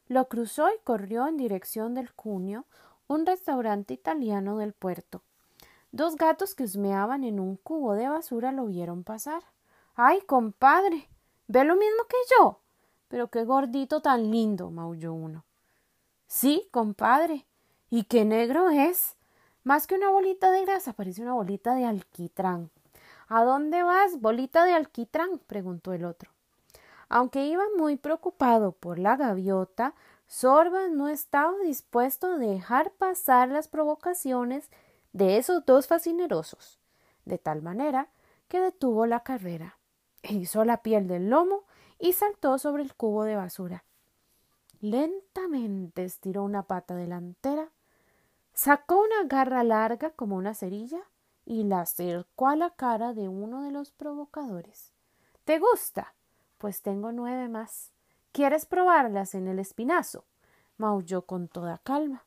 [0.07, 2.67] lo cruzó y corrió en dirección del Cunio,
[3.09, 5.23] un restaurante italiano del puerto.
[5.91, 9.43] Dos gatos que husmeaban en un cubo de basura lo vieron pasar.
[9.93, 11.09] ¡Ay, compadre!
[11.49, 12.59] ¿Ve lo mismo que yo?
[13.07, 15.45] Pero qué gordito tan lindo, maulló uno.
[16.27, 17.47] Sí, compadre.
[17.89, 19.15] ¿Y qué negro es?
[19.63, 22.69] Más que una bolita de grasa, parece una bolita de alquitrán.
[23.27, 25.39] ¿A dónde vas, bolita de alquitrán?
[25.47, 26.29] preguntó el otro.
[27.09, 29.95] Aunque iba muy preocupado por la gaviota,
[30.27, 34.69] Sorbas no estaba dispuesto a dejar pasar las provocaciones
[35.13, 36.79] de esos dos fascinerosos,
[37.25, 38.07] de tal manera
[38.47, 39.78] que detuvo la carrera,
[40.23, 41.63] hizo la piel del lomo
[41.99, 43.83] y saltó sobre el cubo de basura.
[44.81, 47.69] Lentamente estiró una pata delantera,
[48.53, 51.01] sacó una garra larga como una cerilla
[51.45, 54.93] y la acercó a la cara de uno de los provocadores.
[55.43, 56.13] ¿Te gusta?
[56.57, 57.91] Pues tengo nueve más.
[58.31, 60.25] ¿Quieres probarlas en el espinazo?
[60.77, 62.23] maulló con toda calma.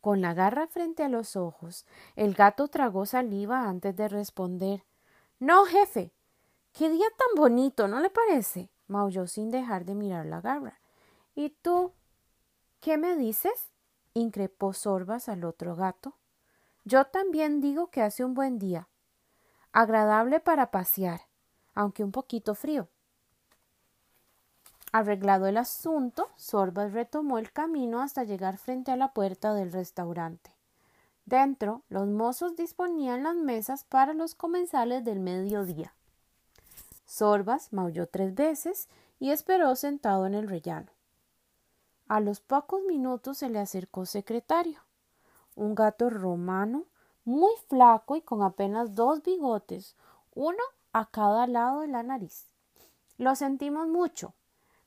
[0.00, 1.84] Con la garra frente a los ojos,
[2.14, 4.84] el gato tragó saliva antes de responder.
[5.38, 6.12] No, jefe.
[6.76, 8.68] Qué día tan bonito, ¿no le parece?
[8.86, 10.78] maulló sin dejar de mirar la garra.
[11.34, 11.94] ¿Y tú?
[12.80, 13.70] ¿Qué me dices?
[14.12, 16.18] increpó Sorbas al otro gato.
[16.84, 18.88] Yo también digo que hace un buen día.
[19.72, 21.22] Agradable para pasear,
[21.74, 22.88] aunque un poquito frío.
[24.92, 30.54] Arreglado el asunto, Sorbas retomó el camino hasta llegar frente a la puerta del restaurante.
[31.24, 35.94] Dentro, los mozos disponían las mesas para los comensales del mediodía.
[37.06, 38.88] Sorbas maulló tres veces
[39.18, 40.90] y esperó sentado en el rellano.
[42.08, 44.80] A los pocos minutos se le acercó secretario,
[45.54, 46.84] un gato romano,
[47.24, 49.96] muy flaco y con apenas dos bigotes,
[50.34, 52.46] uno a cada lado de la nariz.
[53.18, 54.34] Lo sentimos mucho,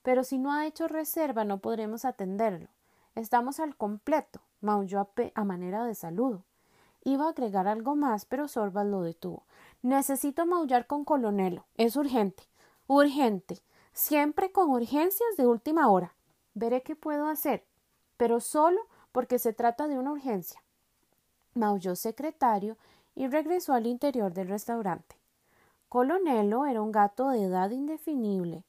[0.03, 2.69] pero si no ha hecho reserva no podremos atenderlo.
[3.15, 6.45] Estamos al completo, maulló a, manera de saludo.
[7.03, 9.43] Iba a agregar algo más, pero Sorbas lo detuvo.
[9.81, 11.65] Necesito maullar con Colonelo.
[11.75, 12.43] Es urgente.
[12.87, 13.59] Urgente.
[13.93, 16.13] Siempre con urgencias de última hora.
[16.53, 17.63] Veré qué puedo hacer,
[18.17, 20.61] pero solo porque se trata de una urgencia.
[21.53, 22.77] Maulló secretario
[23.15, 25.15] y regresó al interior del restaurante.
[25.87, 28.63] Colonelo era un gato de edad indefinible,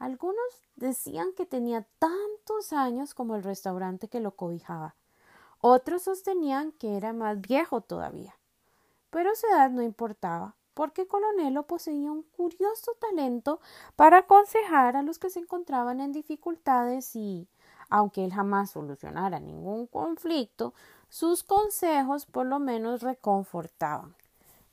[0.00, 4.94] algunos decían que tenía tantos años como el restaurante que lo cobijaba.
[5.60, 8.34] Otros sostenían que era más viejo todavía.
[9.10, 13.60] Pero su edad no importaba, porque Colonelo poseía un curioso talento
[13.96, 17.48] para aconsejar a los que se encontraban en dificultades y,
[17.88, 20.72] aunque él jamás solucionara ningún conflicto,
[21.08, 24.14] sus consejos por lo menos reconfortaban.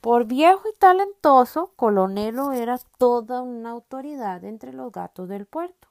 [0.01, 5.87] Por viejo y talentoso, Colonelo era toda una autoridad entre los gatos del puerto.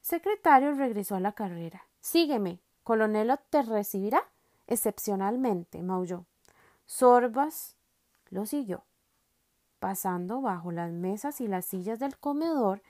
[0.00, 1.84] Secretario regresó a la carrera.
[2.00, 2.60] Sígueme.
[2.84, 4.22] Colonelo te recibirá
[4.66, 6.24] excepcionalmente, maulló.
[6.90, 7.76] Sorbas
[8.30, 8.82] lo siguió.
[9.78, 12.82] Pasando bajo las mesas y las sillas del comedor,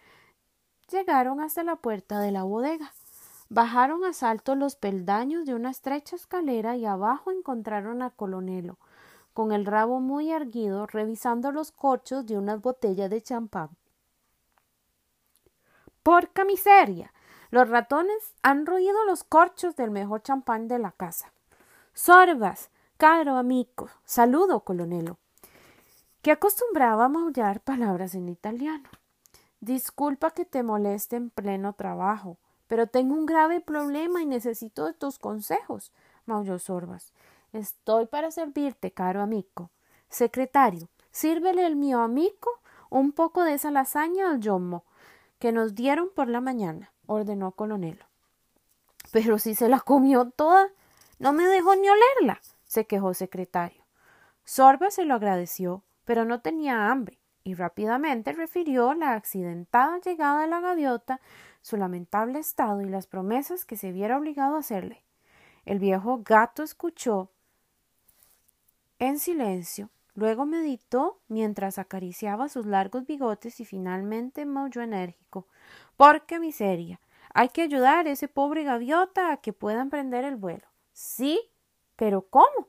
[0.90, 2.94] llegaron hasta la puerta de la bodega.
[3.50, 8.78] Bajaron a salto los peldaños de una estrecha escalera y abajo encontraron a Colonelo,
[9.34, 13.68] con el rabo muy erguido, revisando los corchos de unas botellas de champán.
[16.02, 17.12] ¡Porca miseria!
[17.50, 21.30] Los ratones han roído los corchos del mejor champán de la casa.
[21.92, 22.70] Sorbas,
[23.00, 25.16] caro amigo, saludo, colonelo,
[26.20, 28.90] que acostumbraba a maullar palabras en italiano.
[29.62, 32.36] Disculpa que te moleste en pleno trabajo,
[32.66, 35.92] pero tengo un grave problema y necesito de tus consejos,
[36.26, 37.14] maulló Sorbas.
[37.54, 39.70] Estoy para servirte, caro amigo.
[40.10, 42.50] Secretario, sírvele el mío amigo
[42.90, 44.84] un poco de esa lasaña al yomo
[45.38, 48.04] que nos dieron por la mañana, ordenó Colonelo.
[49.10, 50.68] Pero si se la comió toda,
[51.18, 53.84] no me dejó ni olerla, se quejó secretario.
[54.44, 60.46] Sorba se lo agradeció, pero no tenía hambre, y rápidamente refirió la accidentada llegada de
[60.46, 61.20] la gaviota,
[61.62, 65.02] su lamentable estado y las promesas que se viera obligado a hacerle.
[65.64, 67.32] El viejo gato escuchó
[69.00, 69.90] en silencio.
[70.14, 75.48] Luego meditó mientras acariciaba sus largos bigotes y finalmente maulló enérgico.
[75.96, 77.00] ¡Porque miseria!
[77.34, 80.68] Hay que ayudar a ese pobre gaviota a que pueda emprender el vuelo.
[80.92, 81.49] Sí,
[82.00, 82.66] pero ¿cómo?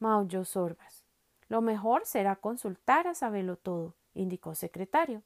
[0.00, 1.04] maulló Sorbas.
[1.48, 5.22] Lo mejor será consultar a Sabelo todo, indicó secretario.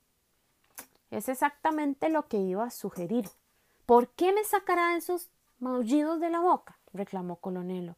[1.11, 3.25] Es exactamente lo que iba a sugerir.
[3.87, 6.79] ¿Por qué me sacará esos maullidos de la boca?
[6.93, 7.97] reclamó Colonelo.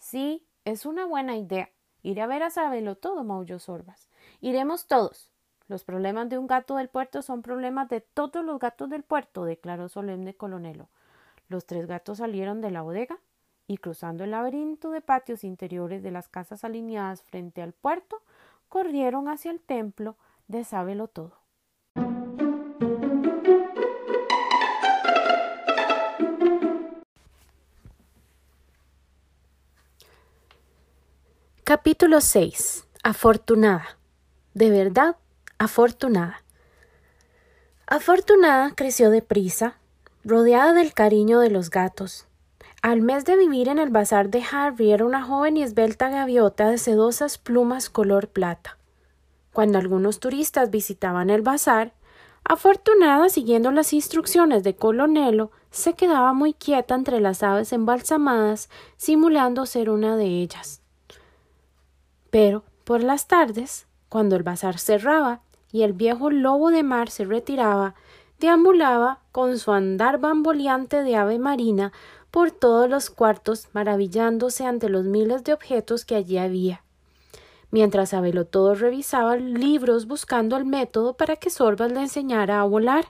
[0.00, 1.70] Sí, es una buena idea.
[2.02, 4.08] Iré a ver a Sabelo todo, maulló Sorbas.
[4.40, 5.30] Iremos todos.
[5.68, 9.44] Los problemas de un gato del puerto son problemas de todos los gatos del puerto,
[9.44, 10.88] declaró solemne Colonelo.
[11.48, 13.20] Los tres gatos salieron de la bodega
[13.66, 18.22] y cruzando el laberinto de patios interiores de las casas alineadas frente al puerto,
[18.68, 20.16] corrieron hacia el templo
[20.48, 21.44] de Sábelo todo.
[31.64, 32.86] Capítulo 6.
[33.02, 33.96] Afortunada.
[34.52, 35.16] De verdad,
[35.56, 36.42] afortunada.
[37.86, 39.78] Afortunada creció deprisa,
[40.24, 42.26] rodeada del cariño de los gatos.
[42.84, 46.68] Al mes de vivir en el bazar de Harvey era una joven y esbelta gaviota
[46.68, 48.76] de sedosas plumas color plata.
[49.54, 51.94] Cuando algunos turistas visitaban el bazar,
[52.44, 58.68] Afortunada, siguiendo las instrucciones de Colonelo, se quedaba muy quieta entre las aves embalsamadas,
[58.98, 60.82] simulando ser una de ellas.
[62.28, 65.40] Pero, por las tardes, cuando el bazar cerraba
[65.72, 67.94] y el viejo lobo de mar se retiraba,
[68.40, 71.92] deambulaba con su andar bamboleante de ave marina
[72.34, 76.82] por todos los cuartos, maravillándose ante los miles de objetos que allí había.
[77.70, 78.12] Mientras
[78.44, 83.04] todo revisaba libros buscando el método para que Sorbas le enseñara a volar.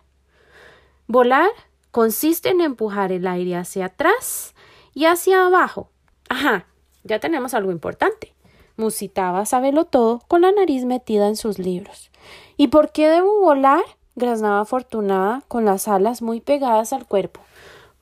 [1.07, 1.49] Volar
[1.91, 4.55] consiste en empujar el aire hacia atrás
[4.93, 5.89] y hacia abajo.
[6.29, 6.66] Ajá,
[7.03, 8.35] ya tenemos algo importante.
[8.77, 9.47] Musitaba
[9.87, 12.11] todo con la nariz metida en sus libros.
[12.59, 13.85] ¿Y por qué debo volar?
[14.16, 17.41] graznaba Afortunada con las alas muy pegadas al cuerpo.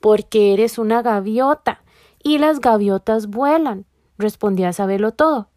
[0.02, 1.80] Porque eres una gaviota
[2.22, 3.86] y las gaviotas vuelan,
[4.18, 5.48] respondía Sabelo todo.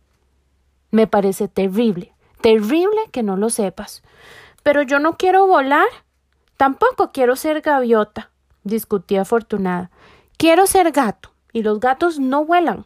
[0.92, 4.04] Me parece terrible, terrible que no lo sepas.
[4.62, 5.88] Pero yo no quiero volar.
[6.58, 8.30] Tampoco quiero ser gaviota,
[8.64, 9.90] discutía Afortunada.
[10.38, 12.86] Quiero ser gato, y los gatos no vuelan.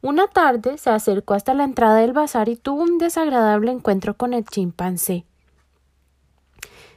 [0.00, 4.32] Una tarde se acercó hasta la entrada del bazar y tuvo un desagradable encuentro con
[4.32, 5.24] el chimpancé.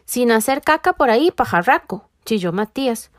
[0.05, 3.09] Sin hacer caca por ahí, pajarraco, chilló Matías.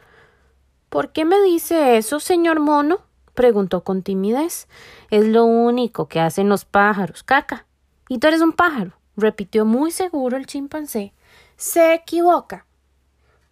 [0.89, 3.01] ¿Por qué me dice eso, señor mono?
[3.35, 4.69] preguntó con timidez.
[5.11, 7.67] Es lo único que hacen los pájaros, caca.
[8.09, 11.13] Y tú eres un pájaro, repitió muy seguro el chimpancé.
[11.57, 12.67] Se equivoca.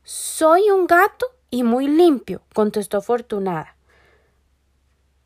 [0.03, 3.77] Soy un gato y muy limpio, contestó Afortunada,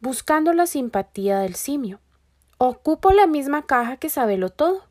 [0.00, 2.00] buscando la simpatía del simio.
[2.58, 4.89] Ocupo la misma caja que Sabelo todo.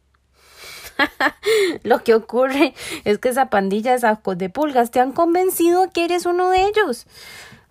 [1.84, 2.74] Lo que ocurre
[3.04, 6.66] es que esa pandilla de sacos de pulgas te han convencido que eres uno de
[6.66, 7.08] ellos.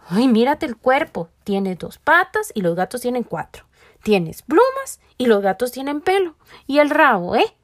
[0.09, 1.29] Ay, mírate el cuerpo.
[1.45, 3.67] Tienes dos patas y los gatos tienen cuatro.
[4.03, 6.35] Tienes plumas y los gatos tienen pelo.
[6.67, 7.55] Y el rabo, ¿eh?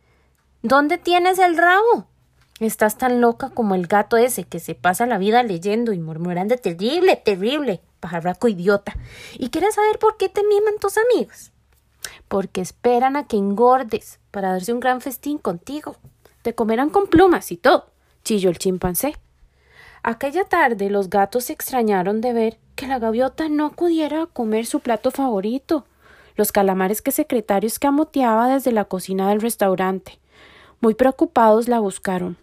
[0.62, 2.06] ¿Dónde tienes el rabo?
[2.60, 6.56] Estás tan loca como el gato ese que se pasa la vida leyendo y murmurando
[6.56, 8.96] terrible, terrible, pajarraco idiota.
[9.38, 11.53] ¿Y quieres saber por qué te miman tus amigos?
[12.28, 15.96] Porque esperan a que engordes para darse un gran festín contigo.
[16.42, 17.86] Te comerán con plumas y todo,
[18.22, 19.16] chilló el chimpancé.
[20.02, 24.66] Aquella tarde los gatos se extrañaron de ver que la gaviota no acudiera a comer
[24.66, 25.86] su plato favorito,
[26.36, 30.18] los calamares que secretario escamoteaba desde la cocina del restaurante.
[30.80, 32.36] Muy preocupados la buscaron.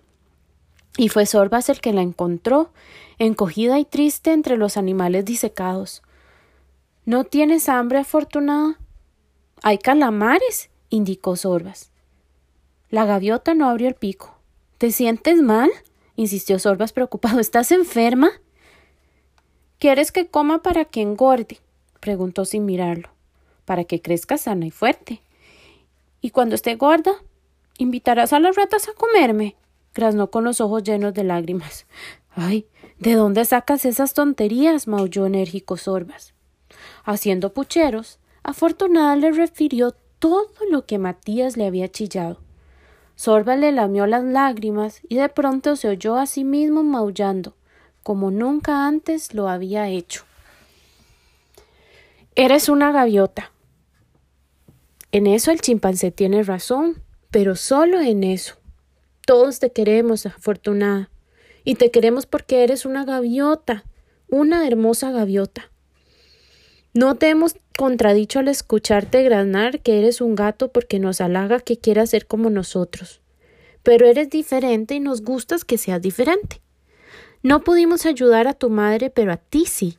[0.97, 2.71] Y fue Sorbas el que la encontró,
[3.19, 6.01] encogida y triste entre los animales disecados.
[7.05, 8.79] ¿No tienes hambre, afortunada?
[9.63, 11.91] Hay calamares, indicó Sorbas.
[12.89, 14.35] La gaviota no abrió el pico.
[14.79, 15.69] ¿Te sientes mal?
[16.15, 17.39] insistió Sorbas preocupado.
[17.39, 18.31] ¿Estás enferma?
[19.77, 21.59] ¿Quieres que coma para que engorde?
[21.99, 23.09] preguntó sin mirarlo.
[23.65, 25.21] Para que crezca sana y fuerte.
[26.21, 27.13] Y cuando esté gorda,
[27.77, 29.55] invitarás a las ratas a comerme.
[29.93, 31.85] graznó con los ojos llenos de lágrimas.
[32.31, 32.65] Ay,
[32.97, 34.87] ¿de dónde sacas esas tonterías?
[34.87, 36.33] maulló enérgico Sorbas.
[37.03, 42.39] Haciendo pucheros, Afortunada le refirió todo lo que Matías le había chillado.
[43.15, 47.55] Sorba le lamió las lágrimas y de pronto se oyó a sí mismo maullando,
[48.03, 50.23] como nunca antes lo había hecho.
[52.35, 53.51] Eres una gaviota.
[55.11, 58.55] En eso el chimpancé tiene razón, pero solo en eso.
[59.25, 61.09] Todos te queremos, afortunada,
[61.63, 63.83] y te queremos porque eres una gaviota,
[64.29, 65.69] una hermosa gaviota.
[66.93, 71.79] No te hemos contradicho al escucharte granar que eres un gato porque nos halaga que
[71.79, 73.21] quieras ser como nosotros.
[73.81, 76.61] Pero eres diferente y nos gustas que seas diferente.
[77.41, 79.97] No pudimos ayudar a tu madre, pero a ti sí.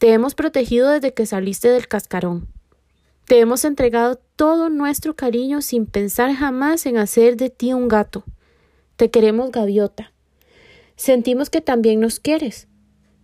[0.00, 2.48] Te hemos protegido desde que saliste del cascarón.
[3.24, 8.24] Te hemos entregado todo nuestro cariño sin pensar jamás en hacer de ti un gato.
[8.96, 10.12] Te queremos gaviota.
[10.96, 12.66] Sentimos que también nos quieres,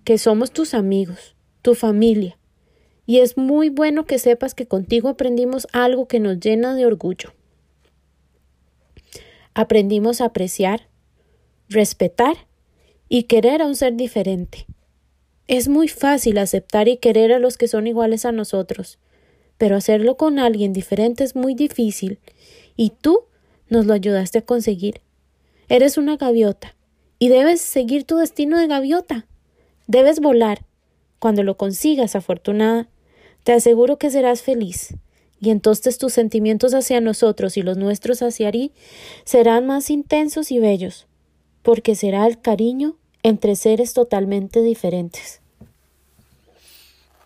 [0.04, 2.38] que somos tus amigos, tu familia,
[3.06, 7.32] y es muy bueno que sepas que contigo aprendimos algo que nos llena de orgullo.
[9.54, 10.88] Aprendimos a apreciar,
[11.68, 12.36] respetar
[13.08, 14.66] y querer a un ser diferente.
[15.48, 18.98] Es muy fácil aceptar y querer a los que son iguales a nosotros,
[19.56, 22.18] pero hacerlo con alguien diferente es muy difícil,
[22.76, 23.20] y tú
[23.68, 25.00] nos lo ayudaste a conseguir.
[25.68, 26.74] Eres una gaviota,
[27.18, 29.26] y debes seguir tu destino de gaviota.
[29.86, 30.64] Debes volar.
[31.18, 32.88] Cuando lo consigas, afortunada,
[33.46, 34.96] te aseguro que serás feliz,
[35.38, 38.72] y entonces tus sentimientos hacia nosotros y los nuestros hacia ti
[39.22, 41.06] serán más intensos y bellos,
[41.62, 45.42] porque será el cariño entre seres totalmente diferentes.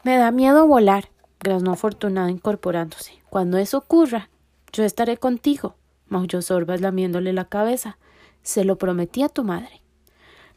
[0.03, 1.09] Me da miedo volar,
[1.43, 3.13] graznó Afortunada incorporándose.
[3.31, 4.29] Cuando eso ocurra,
[4.75, 5.75] yo estaré contigo,
[6.07, 7.97] maulló Sorbas lamiéndole la cabeza.
[8.43, 9.81] Se lo prometí a tu madre.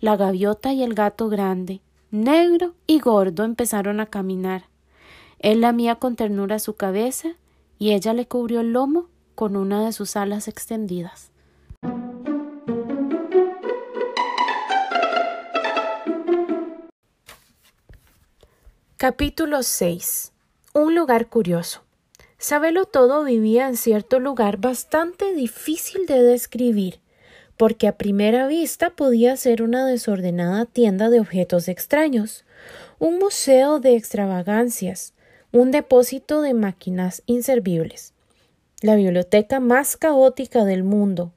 [0.01, 1.80] La gaviota y el gato grande,
[2.11, 4.73] negro y gordo empezaron a caminar.
[5.44, 7.36] Él lamía con ternura su cabeza
[7.78, 11.32] y ella le cubrió el lomo con una de sus alas extendidas.
[18.96, 20.32] Capítulo 6.
[20.74, 21.82] Un lugar curioso.
[22.38, 27.02] Sabelo todo vivía en cierto lugar bastante difícil de describir,
[27.58, 32.46] porque a primera vista podía ser una desordenada tienda de objetos extraños,
[32.98, 35.12] un museo de extravagancias,
[35.54, 38.16] un depósito de máquinas inservibles,
[38.82, 41.32] la biblioteca más caótica del mundo,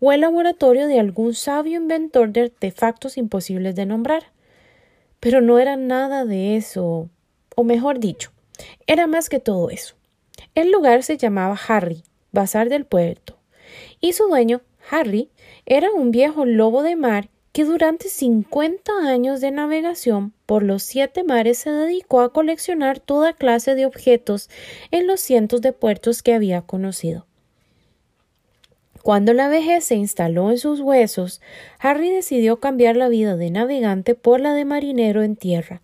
[0.00, 4.32] o el laboratorio de algún sabio inventor de artefactos imposibles de nombrar.
[5.20, 7.08] Pero no era nada de eso,
[7.54, 8.32] o mejor dicho,
[8.88, 9.94] era más que todo eso.
[10.56, 12.02] El lugar se llamaba Harry,
[12.32, 13.38] Bazar del Puerto,
[14.00, 15.30] y su dueño, Harry,
[15.64, 21.24] era un viejo lobo de mar que durante cincuenta años de navegación por los siete
[21.24, 24.48] mares se dedicó a coleccionar toda clase de objetos
[24.90, 27.26] en los cientos de puertos que había conocido.
[29.02, 31.40] Cuando la vejez se instaló en sus huesos,
[31.78, 35.80] Harry decidió cambiar la vida de navegante por la de marinero en tierra,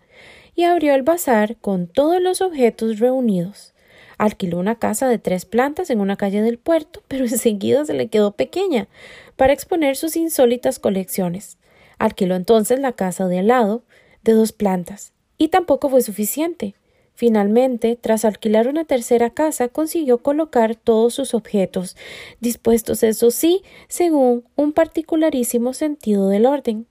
[0.53, 3.73] y abrió el bazar con todos los objetos reunidos.
[4.17, 8.07] Alquiló una casa de tres plantas en una calle del puerto, pero enseguida se le
[8.07, 8.87] quedó pequeña
[9.35, 11.57] para exponer sus insólitas colecciones.
[11.99, 13.83] Alquiló entonces la casa de al lado,
[14.23, 16.75] de dos plantas, y tampoco fue suficiente.
[17.13, 21.95] Finalmente, tras alquilar una tercera casa, consiguió colocar todos sus objetos,
[22.39, 26.85] dispuestos, eso sí, según un particularísimo sentido del orden.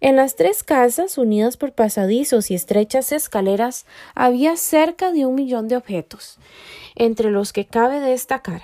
[0.00, 5.68] En las tres casas, unidas por pasadizos y estrechas escaleras, había cerca de un millón
[5.68, 6.38] de objetos,
[6.94, 8.62] entre los que cabe destacar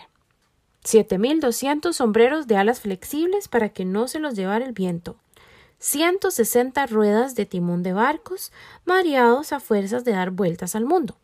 [0.87, 5.17] siete mil doscientos sombreros de alas flexibles para que no se los llevara el viento,
[5.79, 8.53] 160 ruedas de timón de barcos,
[8.85, 11.17] mareados a fuerzas de dar vueltas al mundo.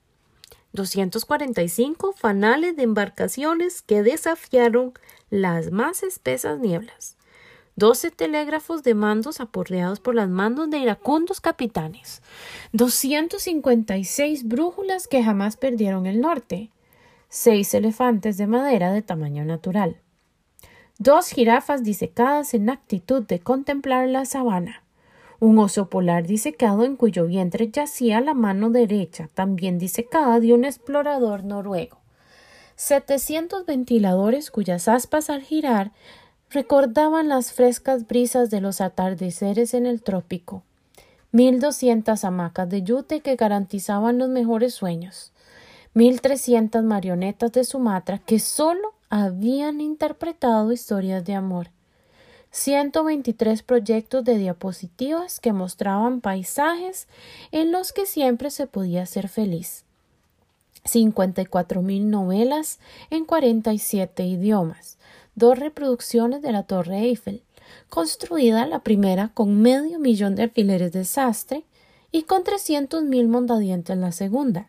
[0.73, 4.95] 245 fanales de embarcaciones que desafiaron
[5.31, 7.17] las más espesas nieblas.
[7.77, 12.23] 12 telégrafos de mandos aporreados por las manos de iracundos capitanes.
[12.73, 16.71] 256 brújulas que jamás perdieron el norte.
[17.29, 19.97] 6 elefantes de madera de tamaño natural
[21.03, 24.85] dos jirafas disecadas en actitud de contemplar la sabana,
[25.41, 30.65] un oso polar disecado en cuyo vientre yacía la mano derecha, también disecada, de un
[30.65, 31.99] explorador noruego,
[32.77, 35.91] setecientos ventiladores cuyas aspas al girar
[36.53, 40.63] recordaban las frescas brisas de los atardeceres en el trópico,
[41.31, 45.33] mil doscientas hamacas de yute que garantizaban los mejores sueños,
[45.95, 51.69] mil trescientas marionetas de Sumatra que sólo habían interpretado historias de amor.
[52.51, 57.09] 123 proyectos de diapositivas que mostraban paisajes
[57.51, 59.85] en los que siempre se podía ser feliz.
[60.85, 62.79] 54 mil novelas
[63.09, 64.99] en 47 idiomas,
[65.35, 67.43] dos reproducciones de la Torre Eiffel,
[67.89, 71.65] construida la primera con medio millón de alfileres de sastre
[72.11, 74.69] y con 300 mil mondadientes la segunda,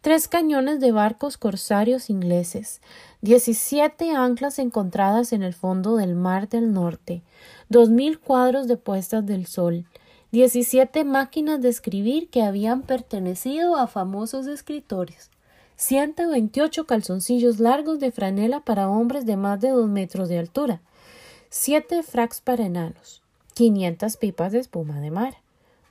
[0.00, 2.80] tres cañones de barcos corsarios ingleses,
[3.20, 7.22] diecisiete anclas encontradas en el fondo del Mar del Norte,
[7.68, 9.84] dos mil cuadros de puestas del sol,
[10.30, 15.30] diecisiete máquinas de escribir que habían pertenecido a famosos escritores,
[15.78, 20.80] ciento veintiocho calzoncillos largos de franela para hombres de más de dos metros de altura,
[21.50, 23.22] siete fracs para enanos,
[23.54, 25.36] quinientas pipas de espuma de mar,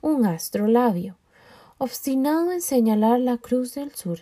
[0.02, 1.16] un astrolabio,
[1.78, 4.20] obstinado en señalar la cruz del sur,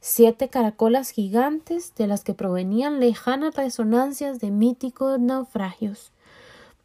[0.00, 6.10] siete caracolas gigantes de las que provenían lejanas resonancias de míticos naufragios,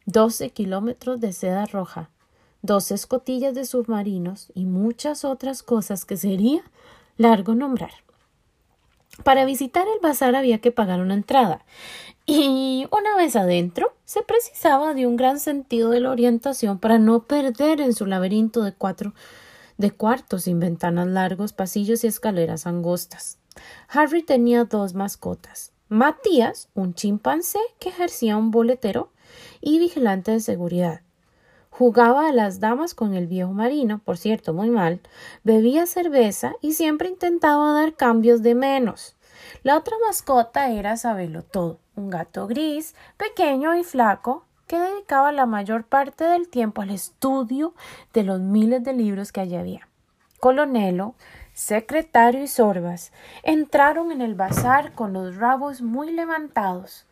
[0.06, 2.10] doce kilómetros de seda roja,
[2.62, 6.62] dos escotillas de submarinos y muchas otras cosas que sería
[7.16, 8.03] largo nombrar.
[9.22, 11.64] Para visitar el bazar había que pagar una entrada,
[12.26, 17.24] y una vez adentro se precisaba de un gran sentido de la orientación para no
[17.24, 19.14] perder en su laberinto de cuatro
[19.76, 23.38] de cuartos sin ventanas largos, pasillos y escaleras angostas.
[23.88, 25.72] Harry tenía dos mascotas.
[25.88, 29.12] Matías, un chimpancé que ejercía un boletero
[29.60, 31.00] y vigilante de seguridad.
[31.76, 35.00] Jugaba a las damas con el viejo marino, por cierto, muy mal,
[35.42, 39.16] bebía cerveza y siempre intentaba dar cambios de menos.
[39.64, 45.46] La otra mascota era Sabelo Todo, un gato gris, pequeño y flaco, que dedicaba la
[45.46, 47.74] mayor parte del tiempo al estudio
[48.12, 49.88] de los miles de libros que allí había.
[50.38, 51.16] Colonelo,
[51.54, 53.10] secretario y Sorbas
[53.42, 57.04] entraron en el bazar con los rabos muy levantados.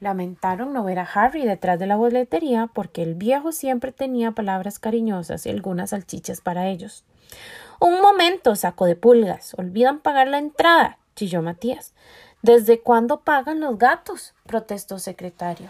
[0.00, 4.78] Lamentaron no ver a Harry detrás de la boletería porque el viejo siempre tenía palabras
[4.78, 7.04] cariñosas y algunas salchichas para ellos.
[7.80, 9.54] Un momento, saco de pulgas.
[9.58, 11.92] Olvidan pagar la entrada, chilló Matías.
[12.42, 14.34] ¿Desde cuándo pagan los gatos?
[14.46, 15.68] protestó secretario.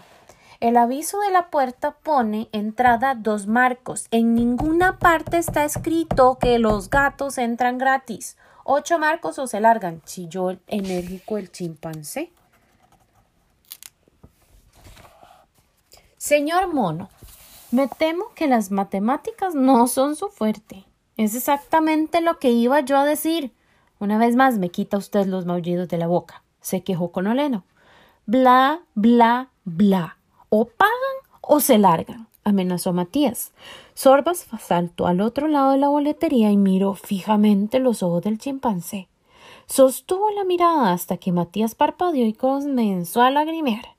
[0.61, 4.07] El aviso de la puerta pone entrada dos marcos.
[4.11, 8.37] En ninguna parte está escrito que los gatos entran gratis.
[8.63, 12.31] Ocho marcos o se largan, chilló el enérgico el chimpancé.
[16.21, 17.09] Señor mono,
[17.71, 20.85] me temo que las matemáticas no son su fuerte.
[21.17, 23.51] Es exactamente lo que iba yo a decir.
[23.97, 27.63] Una vez más me quita usted los maullidos de la boca, se quejó con Oleno.
[28.27, 30.19] Bla, bla, bla.
[30.49, 30.93] O pagan
[31.41, 33.51] o se largan, amenazó Matías.
[33.95, 39.07] Sorbas saltó al otro lado de la boletería y miró fijamente los ojos del chimpancé.
[39.65, 43.95] Sostuvo la mirada hasta que Matías parpadeó y comenzó a lagrimear.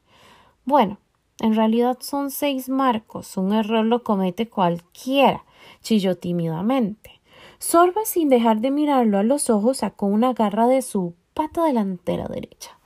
[0.65, 0.99] Bueno,
[1.41, 3.37] en realidad son seis marcos.
[3.37, 5.45] Un error lo comete cualquiera,
[5.83, 7.21] chilló tímidamente.
[7.59, 12.27] Sorba, sin dejar de mirarlo a los ojos, sacó una garra de su pata delantera
[12.27, 12.79] derecha.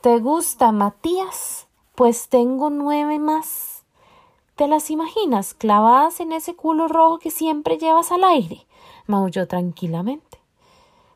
[0.00, 1.68] ¿Te gusta, Matías?
[1.94, 3.84] Pues tengo nueve más.
[4.56, 8.66] ¿Te las imaginas clavadas en ese culo rojo que siempre llevas al aire?
[9.06, 10.38] maulló tranquilamente.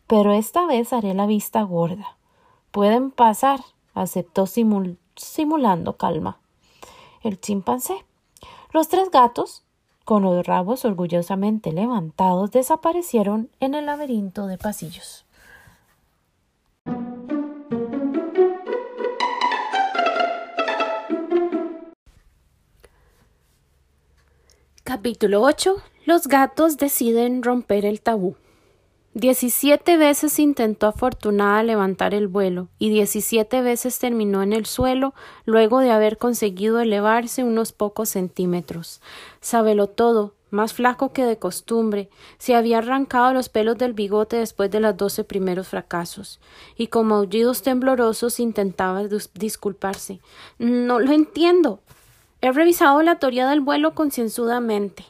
[0.06, 2.16] Pero esta vez haré la vista gorda.
[2.70, 3.60] Pueden pasar,
[3.94, 6.38] aceptó simulando calma
[7.22, 8.04] el chimpancé.
[8.72, 9.64] Los tres gatos,
[10.04, 15.24] con los rabos orgullosamente levantados, desaparecieron en el laberinto de pasillos.
[24.84, 25.76] Capítulo 8.
[26.04, 28.36] Los gatos deciden romper el tabú.
[29.14, 35.12] Diecisiete veces intentó afortunada levantar el vuelo y diecisiete veces terminó en el suelo
[35.44, 39.02] luego de haber conseguido elevarse unos pocos centímetros.
[39.42, 42.08] Sábelo todo, más flaco que de costumbre,
[42.38, 46.40] se había arrancado los pelos del bigote después de los doce primeros fracasos,
[46.74, 49.02] y con maullidos temblorosos intentaba
[49.34, 50.20] disculparse.
[50.58, 51.80] No lo entiendo.
[52.40, 55.04] He revisado la teoría del vuelo concienzudamente.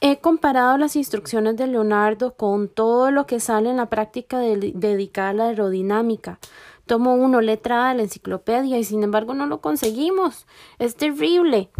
[0.00, 5.30] He comparado las instrucciones de Leonardo con todo lo que sale en la práctica dedicada
[5.30, 6.38] a la aerodinámica.
[6.84, 10.46] Tomo uno letra A de la enciclopedia y sin embargo no lo conseguimos.
[10.78, 11.70] Es terrible,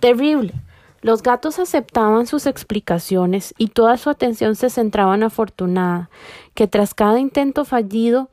[0.00, 0.54] terrible.
[1.00, 6.10] Los gatos aceptaban sus explicaciones y toda su atención se centraba en Afortunada,
[6.54, 8.30] que tras cada intento fallido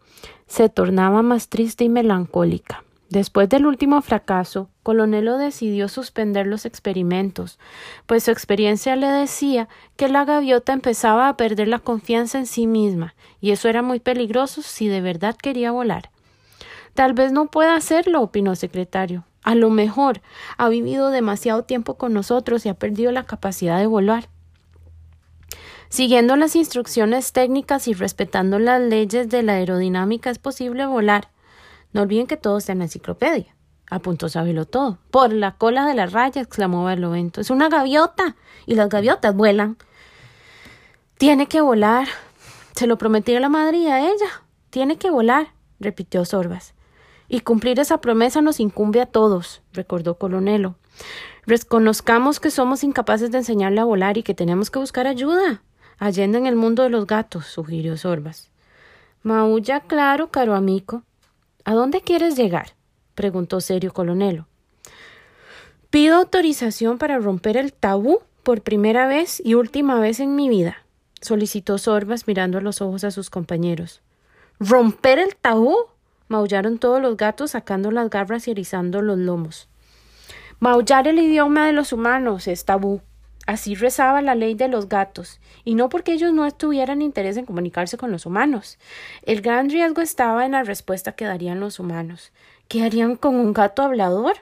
[0.48, 2.84] se tornaba más triste y melancólica.
[3.10, 7.58] Después del último fracaso, Colonelo decidió suspender los experimentos,
[8.06, 12.68] pues su experiencia le decía que la gaviota empezaba a perder la confianza en sí
[12.68, 16.12] misma, y eso era muy peligroso si de verdad quería volar.
[16.96, 19.24] Tal vez no pueda hacerlo, opinó el secretario.
[19.42, 20.22] A lo mejor
[20.58, 24.28] ha vivido demasiado tiempo con nosotros y ha perdido la capacidad de volar.
[25.88, 31.30] Siguiendo las instrucciones técnicas y respetando las leyes de la aerodinámica es posible volar.
[31.98, 33.56] No olviden que todo está en la enciclopedia.
[33.90, 35.00] Apuntó Sábelo todo.
[35.10, 37.42] Por la cola de la raya, exclamó Barlovento.
[37.42, 38.36] Es una gaviota.
[38.68, 39.78] Y las gaviotas vuelan.
[41.18, 42.08] Tiene que volar.
[42.76, 44.44] Se lo prometió la madre y a ella.
[44.70, 46.76] Tiene que volar, repitió Sorbas.
[47.30, 50.76] Y cumplir esa promesa nos incumbe a todos, recordó Colonelo.
[51.48, 55.64] Reconozcamos que somos incapaces de enseñarle a volar y que tenemos que buscar ayuda.
[55.98, 58.52] Allende en el mundo de los gatos, sugirió Sorbas.
[59.24, 61.02] Maulla claro, caro amigo,
[61.68, 62.76] ¿A dónde quieres llegar?
[63.14, 64.48] preguntó serio Colonelo.
[65.90, 70.86] Pido autorización para romper el tabú por primera vez y última vez en mi vida,
[71.20, 74.02] solicitó Sorbas mirando a los ojos a sus compañeros.
[74.62, 75.76] ¿Romper el tabú?
[76.30, 79.68] maullaron todos los gatos sacando las garras y erizando los lomos.
[80.62, 83.02] Maullar el idioma de los humanos es tabú,
[83.48, 87.46] Así rezaba la ley de los gatos, y no porque ellos no tuvieran interés en
[87.46, 88.78] comunicarse con los humanos.
[89.24, 92.34] El gran riesgo estaba en la respuesta que darían los humanos.
[92.68, 94.36] ¿Qué harían con un gato hablador?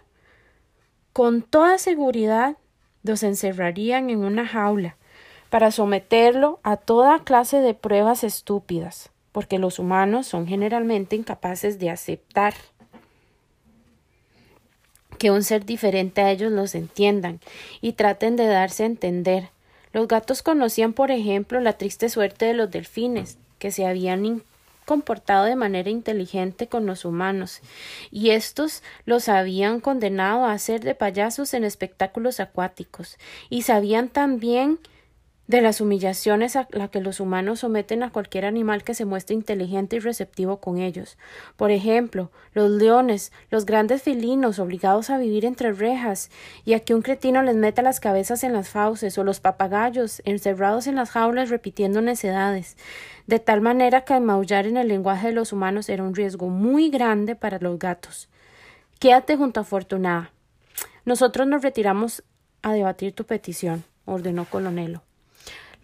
[1.14, 2.58] Con toda seguridad
[3.04, 4.98] los encerrarían en una jaula
[5.52, 11.92] para someterlo a toda clase de pruebas estúpidas, porque los humanos son generalmente incapaces de
[11.92, 12.56] aceptar
[15.18, 17.40] que un ser diferente a ellos los entiendan
[17.82, 19.50] y traten de darse a entender.
[19.94, 24.44] Los gatos conocían, por ejemplo, la triste suerte de los delfines, que se habían
[24.86, 27.62] comportado de manera inteligente con los humanos,
[28.12, 33.18] y estos los habían condenado a hacer de payasos en espectáculos acuáticos,
[33.50, 34.80] y sabían también
[35.48, 39.36] de las humillaciones a las que los humanos someten a cualquier animal que se muestre
[39.36, 41.18] inteligente y receptivo con ellos.
[41.56, 46.32] Por ejemplo, los leones, los grandes felinos obligados a vivir entre rejas
[46.66, 50.22] y a que un cretino les meta las cabezas en las fauces, o los papagayos
[50.26, 52.76] encerrados en las jaulas repitiendo necedades,
[53.28, 56.90] de tal manera que maullar en el lenguaje de los humanos era un riesgo muy
[56.90, 58.30] grande para los gatos.
[59.00, 60.32] Quédate junto a Fortunada,
[61.04, 62.24] Nosotros nos retiramos
[62.64, 65.04] a debatir tu petición, ordenó Colonelo.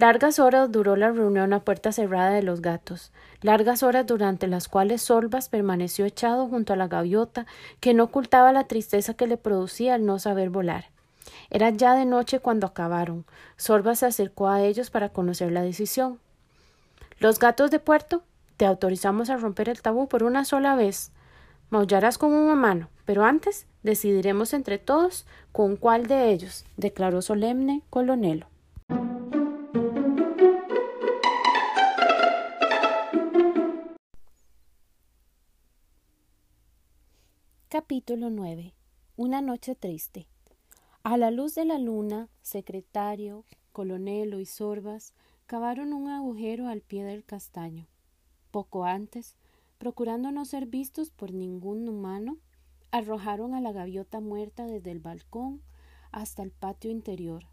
[0.02, 3.12] Largas horas duró la reunión a puerta cerrada de los gatos,
[3.44, 7.46] largas horas durante las cuales Sorbas permaneció echado junto a la gaviota,
[7.80, 10.86] que no ocultaba la tristeza que le producía el no saber volar.
[11.52, 13.26] Era ya de noche cuando acabaron.
[13.58, 16.18] Sorbas se acercó a ellos para conocer la decisión.
[17.20, 18.24] Los gatos de puerto,
[18.58, 21.12] te autorizamos a romper el tabú por una sola vez.
[21.70, 27.84] Maullarás con una mano, pero antes decidiremos entre todos con cuál de ellos, declaró solemne
[27.92, 28.51] Colonelo.
[37.92, 38.74] Capítulo 9.
[39.18, 40.26] Una noche triste.
[41.04, 45.14] A la luz de la luna, secretario, colonelo y sorbas
[45.46, 47.88] cavaron un agujero al pie del castaño.
[48.50, 49.36] Poco antes,
[49.78, 52.38] procurando no ser vistos por ningún humano,
[52.92, 55.62] arrojaron a la gaviota muerta desde el balcón
[56.14, 57.44] hasta el patio interior.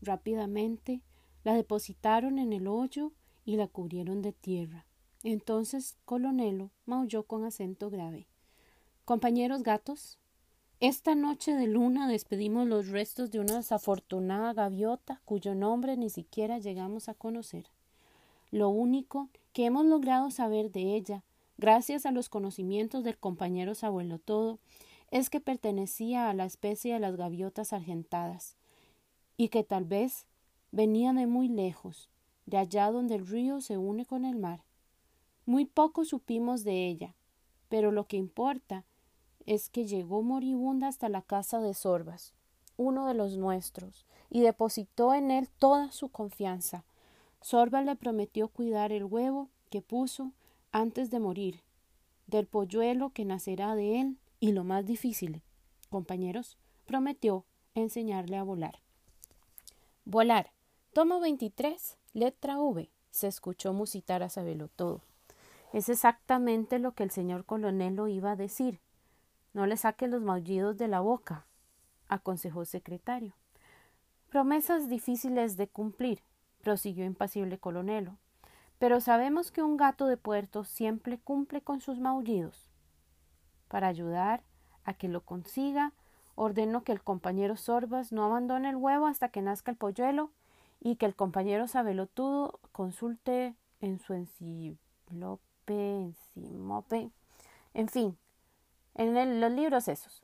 [0.00, 1.02] Rápidamente
[1.42, 3.12] la depositaron en el hoyo
[3.44, 4.86] y la cubrieron de tierra.
[5.24, 8.28] Entonces Colonelo maulló con acento grave.
[9.04, 10.16] Compañeros gatos,
[10.80, 16.58] esta noche de luna despedimos los restos de una desafortunada gaviota cuyo nombre ni siquiera
[16.58, 17.66] llegamos a conocer.
[18.50, 21.22] Lo único que hemos logrado saber de ella,
[21.58, 24.58] gracias a los conocimientos del compañero Sabuelo Todo,
[25.10, 28.56] es que pertenecía a la especie de las gaviotas argentadas,
[29.36, 30.24] y que tal vez
[30.72, 32.08] venía de muy lejos,
[32.46, 34.64] de allá donde el río se une con el mar.
[35.44, 37.14] Muy poco supimos de ella,
[37.68, 38.82] pero lo que importa
[39.46, 42.32] es que llegó moribunda hasta la casa de Sorbas,
[42.76, 46.84] uno de los nuestros, y depositó en él toda su confianza.
[47.40, 50.32] Sorbas le prometió cuidar el huevo que puso
[50.72, 51.62] antes de morir,
[52.26, 55.42] del polluelo que nacerá de él, y lo más difícil,
[55.90, 58.80] compañeros, prometió enseñarle a volar.
[60.04, 60.52] Volar.
[60.92, 65.00] Tomo 23, letra V, se escuchó musitar a Sabelo todo.
[65.72, 68.80] Es exactamente lo que el señor coronel lo iba a decir,
[69.54, 71.46] no le saque los maullidos de la boca,
[72.08, 73.32] aconsejó el secretario.
[74.28, 76.20] Promesas difíciles de cumplir,
[76.62, 78.18] prosiguió impasible Colonelo.
[78.78, 82.72] Pero sabemos que un gato de puerto siempre cumple con sus maullidos.
[83.68, 84.42] Para ayudar
[84.84, 85.92] a que lo consiga,
[86.34, 90.32] ordeno que el compañero Sorbas no abandone el huevo hasta que nazca el polluelo
[90.80, 96.00] y que el compañero Sabelotudo consulte en su enciclope,
[96.36, 97.10] encimope,
[97.72, 98.18] en fin,
[98.94, 100.22] en los libros esos,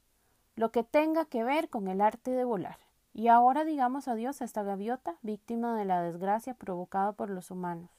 [0.57, 2.79] lo que tenga que ver con el arte de volar.
[3.13, 7.91] Y ahora digamos adiós a esta gaviota, víctima de la desgracia provocada por los humanos.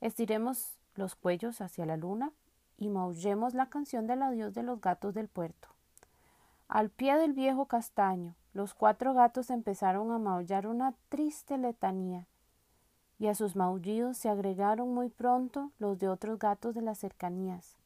[0.00, 2.32] Estiremos los cuellos hacia la luna
[2.76, 5.68] y maullemos la canción del adiós de los gatos del puerto.
[6.66, 12.26] Al pie del viejo castaño, los cuatro gatos empezaron a maullar una triste letanía,
[13.18, 17.76] y a sus maullidos se agregaron muy pronto los de otros gatos de las cercanías,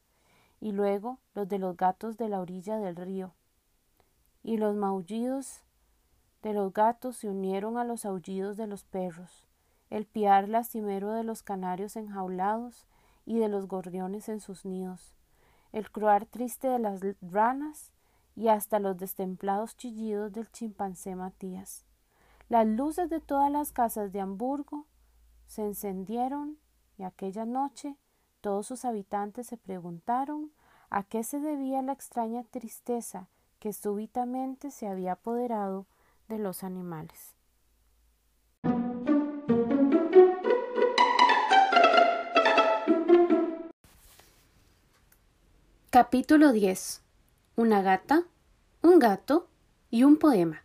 [0.65, 3.35] y luego los de los gatos de la orilla del río.
[4.43, 5.61] Y los maullidos
[6.43, 9.47] de los gatos se unieron a los aullidos de los perros,
[9.91, 12.87] el piar lastimero de los canarios enjaulados
[13.27, 15.13] y de los gorriones en sus nidos,
[15.73, 17.93] el croar triste de las ranas
[18.35, 21.85] y hasta los destemplados chillidos del chimpancé Matías.
[22.49, 24.87] Las luces de todas las casas de Hamburgo
[25.47, 26.57] se encendieron
[26.97, 27.99] y aquella noche
[28.45, 30.53] todos sus habitantes se preguntaron
[30.91, 33.27] a qué se debía la extraña tristeza
[33.59, 35.87] que súbitamente se había apoderado
[36.29, 37.33] de los animales.
[45.89, 47.01] Capítulo 10.
[47.57, 48.25] Una gata,
[48.83, 49.49] un gato
[49.91, 50.65] y un poema.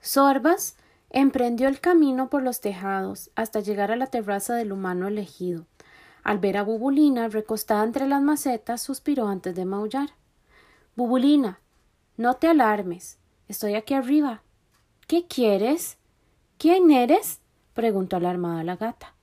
[0.00, 0.78] Sorbas
[1.10, 5.66] emprendió el camino por los tejados hasta llegar a la terraza del humano elegido.
[6.24, 10.14] Al ver a Bubulina recostada entre las macetas, suspiró antes de maullar.
[10.96, 11.60] Bubulina,
[12.16, 13.18] no te alarmes.
[13.46, 14.42] Estoy aquí arriba.
[15.06, 15.98] ¿Qué quieres?
[16.56, 17.40] ¿Quién eres?
[17.74, 19.14] preguntó alarmada la gata.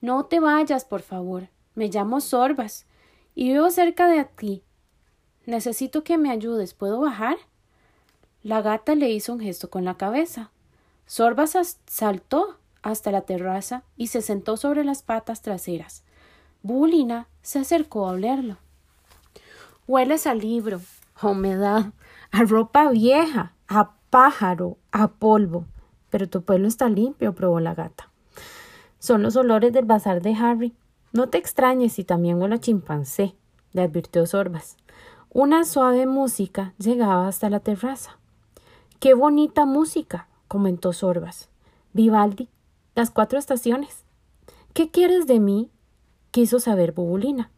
[0.00, 1.48] No te vayas, por favor.
[1.74, 2.86] Me llamo Sorbas
[3.34, 4.62] y vivo cerca de aquí.
[5.44, 6.72] Necesito que me ayudes.
[6.72, 7.36] ¿Puedo bajar?
[8.42, 10.52] La gata le hizo un gesto con la cabeza.
[11.04, 16.05] Sorbas saltó hasta la terraza y se sentó sobre las patas traseras.
[16.66, 18.56] Bulina se acercó a olerlo.
[19.86, 20.80] Hueles a libro,
[21.14, 21.92] a humedad,
[22.32, 25.64] a ropa vieja, a pájaro, a polvo.
[26.10, 28.10] Pero tu pelo está limpio, probó la gata.
[28.98, 30.74] Son los olores del bazar de Harry.
[31.12, 33.36] No te extrañes si también huele a chimpancé,
[33.72, 34.76] le advirtió Sorbas.
[35.30, 38.18] Una suave música llegaba hasta la terraza.
[38.98, 41.48] Qué bonita música, comentó Sorbas.
[41.92, 42.48] Vivaldi,
[42.96, 44.02] las cuatro estaciones.
[44.72, 45.70] ¿Qué quieres de mí?
[46.30, 47.50] Quiso saber Bubulina.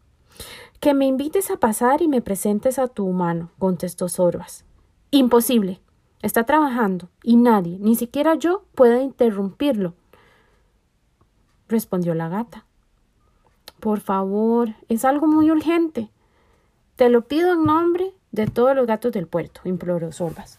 [0.81, 4.65] Que me invites a pasar y me presentes a tu humano, contestó Sorbas.
[5.11, 5.81] Imposible.
[6.21, 9.95] Está trabajando y nadie, ni siquiera yo, puede interrumpirlo,
[11.69, 12.65] respondió la gata.
[13.79, 16.11] Por favor, es algo muy urgente.
[16.97, 20.59] Te lo pido en nombre de todos los gatos del puerto, imploró Sorbas.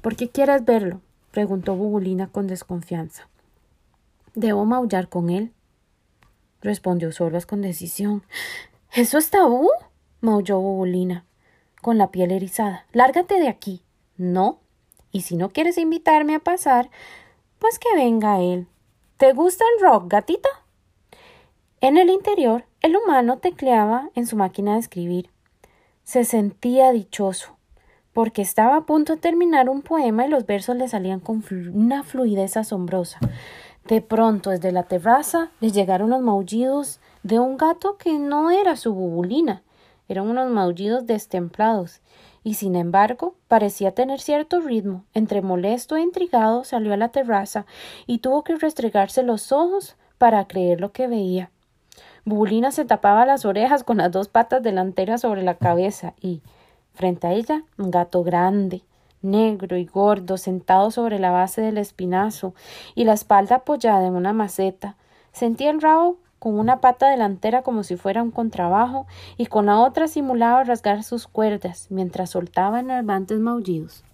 [0.00, 1.00] ¿Por qué quieres verlo?
[1.32, 3.28] preguntó Bubulina con desconfianza.
[4.36, 5.52] ¿Debo maullar con él?
[6.64, 8.24] Respondió Sorbas con decisión.
[8.92, 9.70] ¿Eso es tabú?
[10.20, 11.24] maulló Bubulina,
[11.82, 12.86] con la piel erizada.
[12.92, 13.82] Lárgate de aquí.
[14.16, 14.58] No.
[15.12, 16.90] Y si no quieres invitarme a pasar,
[17.60, 18.66] pues que venga él.
[19.18, 20.48] ¿Te gusta el rock, gatita?
[21.80, 25.30] En el interior, el humano tecleaba en su máquina de escribir.
[26.02, 27.56] Se sentía dichoso,
[28.12, 32.02] porque estaba a punto de terminar un poema y los versos le salían con una
[32.02, 33.18] fluidez asombrosa.
[33.86, 38.76] De pronto, desde la terraza, le llegaron los maullidos de un gato que no era
[38.76, 39.62] su bubulina.
[40.08, 42.00] Eran unos maullidos destemplados,
[42.42, 45.04] y sin embargo parecía tener cierto ritmo.
[45.12, 47.66] Entre molesto e intrigado salió a la terraza
[48.06, 51.50] y tuvo que restregarse los ojos para creer lo que veía.
[52.24, 56.40] Bubulina se tapaba las orejas con las dos patas delanteras sobre la cabeza y,
[56.94, 58.82] frente a ella, un gato grande,
[59.24, 62.54] negro y gordo, sentado sobre la base del espinazo
[62.94, 64.96] y la espalda apoyada en una maceta.
[65.32, 69.06] Sentía el rabo con una pata delantera como si fuera un contrabajo
[69.36, 74.04] y con la otra simulaba rasgar sus cuerdas mientras soltaba enervantes maullidos.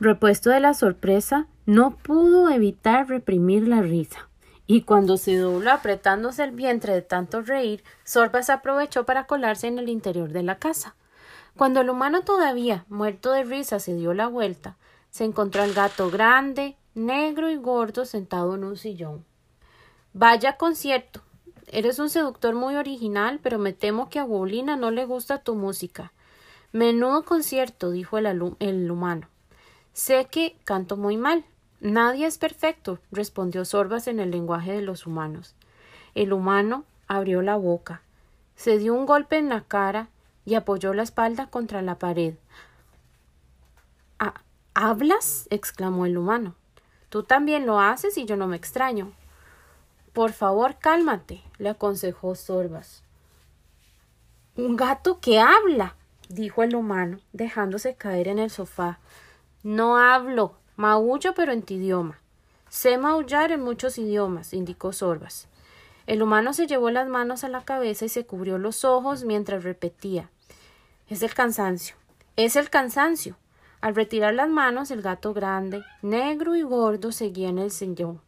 [0.00, 4.28] Repuesto de la sorpresa, no pudo evitar reprimir la risa
[4.70, 9.78] y cuando se dobló apretándose el vientre de tanto reír, Sorbas aprovechó para colarse en
[9.78, 10.94] el interior de la casa.
[11.58, 14.76] Cuando el humano todavía, muerto de risa, se dio la vuelta,
[15.10, 19.24] se encontró al gato grande, negro y gordo sentado en un sillón.
[20.12, 21.20] Vaya concierto.
[21.66, 25.56] Eres un seductor muy original, pero me temo que a Bolina no le gusta tu
[25.56, 26.12] música.
[26.70, 28.26] Menudo concierto, dijo el,
[28.60, 29.26] el humano.
[29.92, 31.44] Sé que canto muy mal,
[31.80, 35.56] Nadie es perfecto, respondió Sorbas en el lenguaje de los humanos.
[36.14, 38.02] El humano abrió la boca,
[38.54, 40.08] se dio un golpe en la cara
[40.48, 42.34] y apoyó la espalda contra la pared.
[44.72, 45.46] ¿Hablas?
[45.50, 46.54] exclamó el humano.
[47.10, 49.12] Tú también lo haces y yo no me extraño.
[50.14, 53.02] Por favor, cálmate, le aconsejó Sorbas.
[54.56, 55.96] Un gato que habla,
[56.30, 59.00] dijo el humano, dejándose caer en el sofá.
[59.62, 62.20] No hablo, Maullo pero en tu idioma.
[62.70, 65.46] Sé maullar en muchos idiomas, indicó Sorbas.
[66.06, 69.62] El humano se llevó las manos a la cabeza y se cubrió los ojos mientras
[69.62, 70.30] repetía
[71.08, 71.96] Es el cansancio.
[72.36, 73.38] Es el cansancio.
[73.80, 78.20] Al retirar las manos, el gato grande, negro y gordo, seguía en el sillón.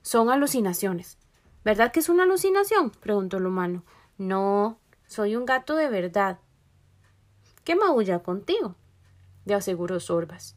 [0.00, 1.18] Son alucinaciones.
[1.64, 2.90] ¿Verdad que es una alucinación?
[2.90, 3.82] preguntó el humano.
[4.16, 6.38] No, soy un gato de verdad.
[7.64, 8.76] ¿Qué maulla contigo?
[9.44, 10.54] le aseguró Sorbas.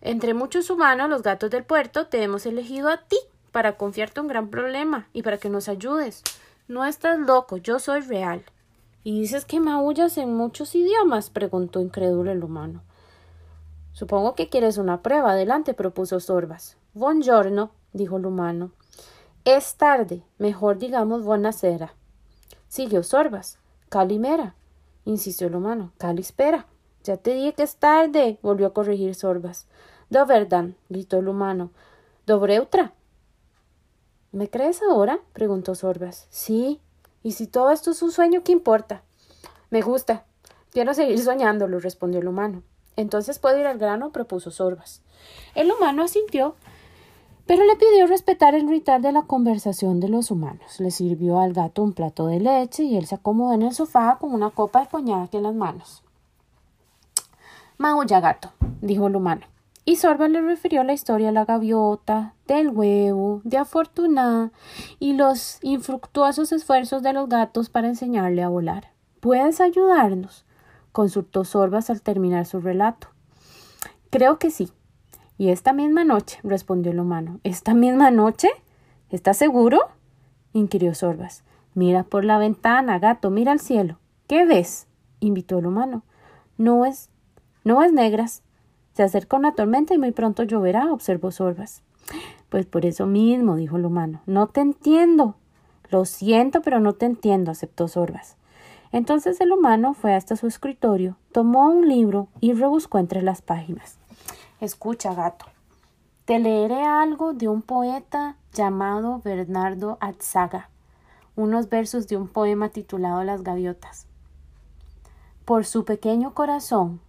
[0.00, 3.18] Entre muchos humanos, los gatos del puerto, te hemos elegido a ti
[3.52, 6.22] para confiarte un gran problema y para que nos ayudes.
[6.68, 8.44] No estás loco, yo soy real.
[9.04, 11.28] ¿Y dices que maullas en muchos idiomas?
[11.28, 12.82] preguntó incrédulo el humano.
[13.92, 15.32] Supongo que quieres una prueba.
[15.32, 16.78] Adelante, propuso Sorbas.
[16.94, 18.72] Buongiorno, dijo el humano.
[19.44, 21.94] Es tarde, mejor digamos buenasera.
[22.68, 23.58] Siguió Sorbas.
[23.90, 24.54] Calimera,
[25.04, 25.92] insistió el humano.
[25.98, 26.66] Calispera.
[27.04, 29.66] Ya te dije que es tarde, volvió a corregir Sorbas.
[30.08, 31.70] Doverdan, gritó el humano.
[32.26, 32.94] Dobreutra.
[34.32, 35.20] ¿Me crees ahora?
[35.34, 36.26] preguntó Sorbas.
[36.30, 36.80] Sí.
[37.24, 39.02] ¿Y si todo esto es un sueño, qué importa?
[39.70, 40.24] Me gusta.
[40.70, 42.62] Quiero seguir soñándolo, respondió el humano.
[42.96, 45.00] Entonces puedo ir al grano, propuso Sorbas.
[45.54, 46.54] El humano asintió,
[47.46, 50.78] pero le pidió respetar el ritual de la conversación de los humanos.
[50.80, 54.18] Le sirvió al gato un plato de leche y él se acomodó en el sofá
[54.20, 56.02] con una copa de coñac en las manos.
[57.78, 58.52] Maulla gato,
[58.82, 59.46] dijo el humano.
[59.86, 64.50] Y Sorba le refirió la historia de la gaviota, del huevo, de Afortunada
[64.98, 68.92] y los infructuosos esfuerzos de los gatos para enseñarle a volar.
[69.20, 70.46] ¿Puedes ayudarnos?
[70.92, 73.08] consultó Sorbas al terminar su relato.
[74.10, 74.70] Creo que sí.
[75.36, 77.40] Y esta misma noche, respondió el humano.
[77.42, 78.48] ¿Esta misma noche?
[79.10, 79.80] ¿Estás seguro?
[80.52, 81.42] inquirió Sorbas.
[81.74, 83.98] Mira por la ventana, gato, mira al cielo.
[84.28, 84.86] ¿Qué ves?
[85.20, 86.04] invitó el humano.
[86.56, 87.10] No es,
[87.64, 88.43] no es negras,
[88.94, 91.82] se acerca una tormenta y muy pronto lloverá, observó Sorbas.
[92.48, 94.20] Pues por eso mismo, dijo el humano.
[94.26, 95.34] No te entiendo.
[95.90, 98.36] Lo siento, pero no te entiendo, aceptó Sorbas.
[98.92, 103.98] Entonces el humano fue hasta su escritorio, tomó un libro y rebuscó entre las páginas.
[104.60, 105.46] Escucha, gato.
[106.24, 110.70] Te leeré algo de un poeta llamado Bernardo Atzaga,
[111.34, 114.06] unos versos de un poema titulado Las gaviotas.
[115.44, 117.00] Por su pequeño corazón,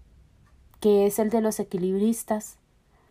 [0.85, 2.59] que es el de los equilibristas,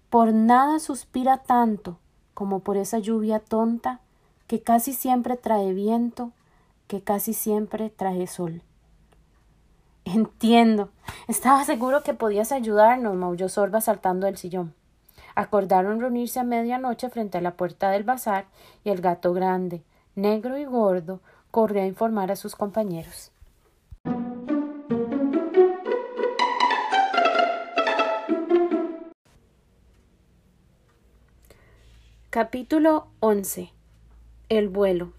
[0.09, 1.99] por nada suspira tanto
[2.33, 3.99] como por esa lluvia tonta
[4.47, 6.31] que casi siempre trae viento,
[6.87, 8.62] que casi siempre trae sol.
[10.05, 10.91] Entiendo.
[11.27, 14.72] Estaba seguro que podías ayudarnos, maulló Sorba saltando del sillón.
[15.35, 18.47] Acordaron reunirse a medianoche frente a la puerta del bazar
[18.85, 19.83] y el gato grande,
[20.14, 21.18] negro y gordo,
[21.51, 23.33] corrió a informar a sus compañeros.
[32.35, 33.70] Capítulo 11
[34.49, 35.12] El vuelo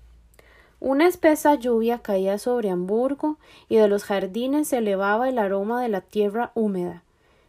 [0.81, 3.37] Una espesa lluvia caía sobre Hamburgo
[3.69, 7.03] y de los jardines se elevaba el aroma de la tierra húmeda.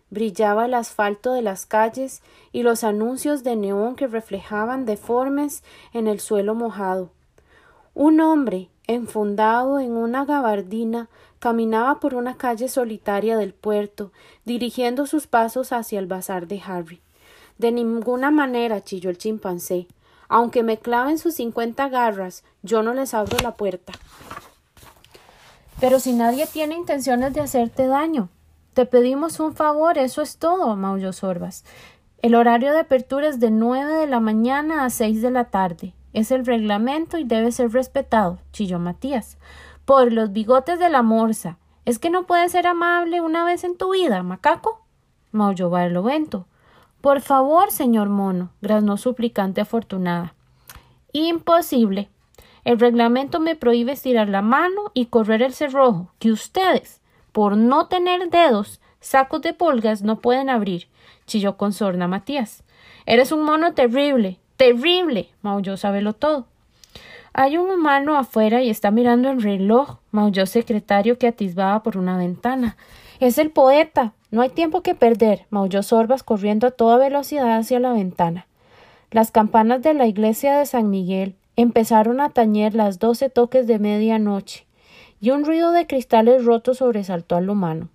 [0.09, 6.07] Brillaba el asfalto de las calles y los anuncios de neón que reflejaban deformes en
[6.07, 7.11] el suelo mojado.
[7.93, 11.09] Un hombre, enfundado en una gabardina,
[11.41, 14.13] caminaba por una calle solitaria del puerto,
[14.45, 17.01] dirigiendo sus pasos hacia el bazar de Harry.
[17.59, 19.87] De ninguna manera, chilló el chimpancé.
[20.29, 23.93] Aunque me claven sus cincuenta garras, yo no les abro la puerta.
[25.81, 28.29] Pero si nadie tiene intenciones de hacerte daño.
[28.75, 31.65] Te pedimos un favor, eso es todo, maulló Sorbas.
[32.21, 35.95] El horario de apertura es de nueve de la mañana a seis de la tarde.
[36.13, 39.39] Es el reglamento y debe ser respetado, chilló Matías.
[39.85, 41.59] Por los bigotes de la morsa.
[41.85, 44.83] ¿Es que no puedes ser amable una vez en tu vida, macaco?
[45.31, 46.47] maulló Barlovento.
[47.07, 50.35] Por favor, señor mono, graznó suplicante afortunada.
[51.13, 52.09] Imposible.
[52.65, 57.01] El reglamento me prohíbe estirar la mano y correr el cerrojo, que ustedes,
[57.31, 60.89] por no tener dedos, sacos de pulgas no pueden abrir,
[61.29, 62.65] chilló con sorna Matías.
[63.07, 66.49] Eres un mono terrible, terrible, maulló Sabelo todo.
[67.33, 72.19] Hay un humano afuera y está mirando el reloj, maulló secretario que atisbaba por una
[72.19, 72.77] ventana.
[73.21, 74.13] Es el poeta.
[74.37, 78.47] No hay tiempo que perder, maulló Sorbas corriendo a toda velocidad hacia la ventana.
[79.11, 83.79] Las campanas de la iglesia de San Miguel empezaron a tañer las doce toques de
[83.79, 84.67] medianoche,
[85.23, 87.89] y un ruido de cristales rotos sobresaltó al humano.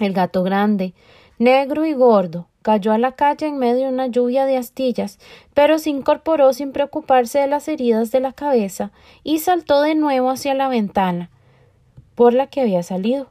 [0.00, 0.94] El gato grande,
[1.38, 5.20] negro y gordo, cayó a la calle en medio de una lluvia de astillas,
[5.54, 8.90] pero se incorporó sin preocuparse de las heridas de la cabeza
[9.22, 11.30] y saltó de nuevo hacia la ventana
[12.16, 13.28] por la que había salido.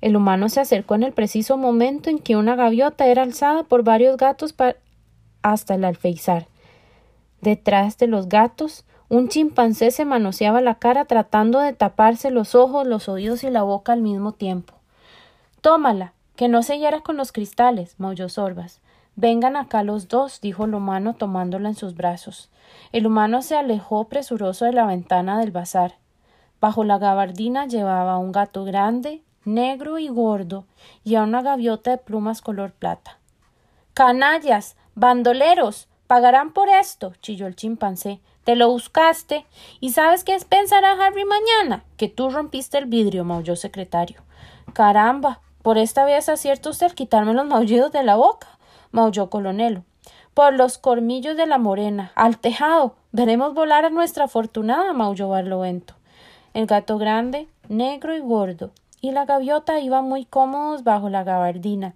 [0.00, 3.82] El humano se acercó en el preciso momento en que una gaviota era alzada por
[3.82, 4.54] varios gatos
[5.42, 6.46] hasta el alfeizar.
[7.40, 12.86] Detrás de los gatos, un chimpancé se manoseaba la cara tratando de taparse los ojos,
[12.86, 14.74] los oídos y la boca al mismo tiempo.
[15.60, 18.80] Tómala, que no se hiera con los cristales, maulló Sorbas.
[19.16, 22.50] Vengan acá los dos, dijo el humano tomándola en sus brazos.
[22.92, 25.94] El humano se alejó presuroso de la ventana del bazar.
[26.60, 29.22] Bajo la gabardina llevaba un gato grande,
[29.54, 30.64] negro y gordo,
[31.04, 33.18] y a una gaviota de plumas color plata.
[33.94, 38.20] Canallas, bandoleros, pagarán por esto, chilló el chimpancé.
[38.44, 39.44] Te lo buscaste.
[39.80, 41.84] ¿Y sabes qué pensará Harry mañana?
[41.96, 44.22] Que tú rompiste el vidrio, maulló secretario.
[44.72, 48.58] Caramba, por esta vez acierta usted quitarme los maullidos de la boca,
[48.90, 49.84] maulló colonelo.
[50.32, 52.94] Por los cormillos de la morena, al tejado.
[53.12, 55.94] Veremos volar a nuestra afortunada, maulló Barlovento.
[56.54, 58.70] El gato grande, negro y gordo,
[59.00, 61.94] y la gaviota iban muy cómodos bajo la gabardina,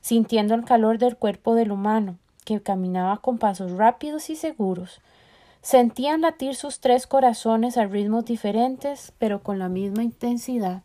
[0.00, 5.00] sintiendo el calor del cuerpo del humano, que caminaba con pasos rápidos y seguros.
[5.62, 10.82] Sentían latir sus tres corazones a ritmos diferentes, pero con la misma intensidad.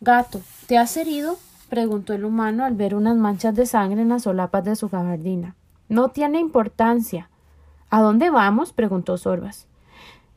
[0.00, 1.36] Gato, ¿te has herido?
[1.68, 5.56] preguntó el humano al ver unas manchas de sangre en las solapas de su gabardina.
[5.88, 7.28] No tiene importancia.
[7.90, 8.72] ¿A dónde vamos?
[8.72, 9.66] preguntó Sorbas.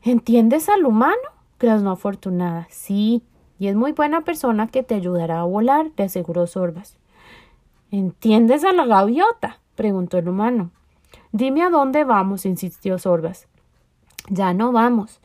[0.02, 1.16] ¿Entiendes al humano?
[1.58, 2.66] graznó afortunada.
[2.70, 3.22] Sí,
[3.60, 6.96] y es muy buena persona que te ayudará a volar, le aseguró Sorbas.
[7.90, 9.60] ¿Entiendes a la gaviota?
[9.74, 10.70] preguntó el humano.
[11.30, 13.48] Dime a dónde vamos, insistió Sorbas.
[14.30, 15.20] Ya no vamos.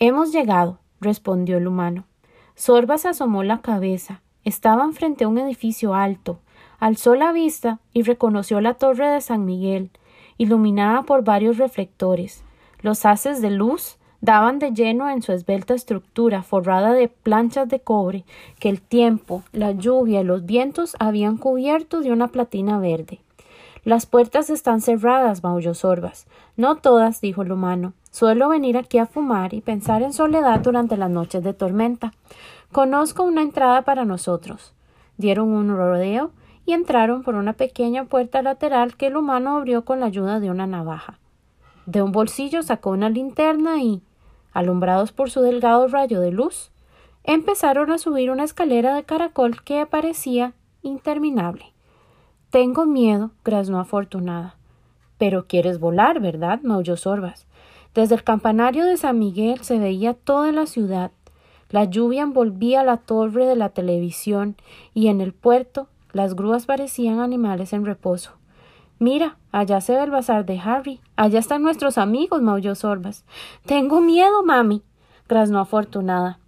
[0.00, 2.06] Hemos llegado, respondió el humano.
[2.56, 4.20] Sorbas asomó la cabeza.
[4.42, 6.40] Estaban frente a un edificio alto.
[6.80, 9.92] Alzó la vista y reconoció la torre de San Miguel,
[10.38, 12.42] iluminada por varios reflectores.
[12.80, 13.96] Los haces de luz
[14.26, 18.24] daban de lleno en su esbelta estructura forrada de planchas de cobre
[18.58, 23.20] que el tiempo, la lluvia y los vientos habían cubierto de una platina verde.
[23.84, 26.26] Las puertas están cerradas, maulló Sorbas.
[26.56, 27.92] No todas, dijo el humano.
[28.10, 32.12] Suelo venir aquí a fumar y pensar en soledad durante las noches de tormenta.
[32.72, 34.74] Conozco una entrada para nosotros.
[35.18, 36.32] Dieron un rodeo
[36.64, 40.50] y entraron por una pequeña puerta lateral que el humano abrió con la ayuda de
[40.50, 41.20] una navaja.
[41.86, 44.02] De un bolsillo sacó una linterna y,
[44.56, 46.70] alumbrados por su delgado rayo de luz,
[47.24, 51.74] empezaron a subir una escalera de caracol que parecía interminable.
[52.48, 54.56] Tengo miedo, graznó afortunada.
[55.18, 56.60] Pero quieres volar, ¿verdad?
[56.62, 57.46] maulló Sorbas.
[57.94, 61.10] Desde el campanario de San Miguel se veía toda la ciudad.
[61.68, 64.56] La lluvia envolvía la torre de la televisión
[64.94, 68.32] y en el puerto las grúas parecían animales en reposo.
[68.98, 71.00] Mira, allá se ve el bazar de Harry.
[71.16, 73.26] Allá están nuestros amigos, maulló Sorbas.
[73.66, 74.82] Tengo miedo, mami,
[75.28, 76.38] graznó afortunada.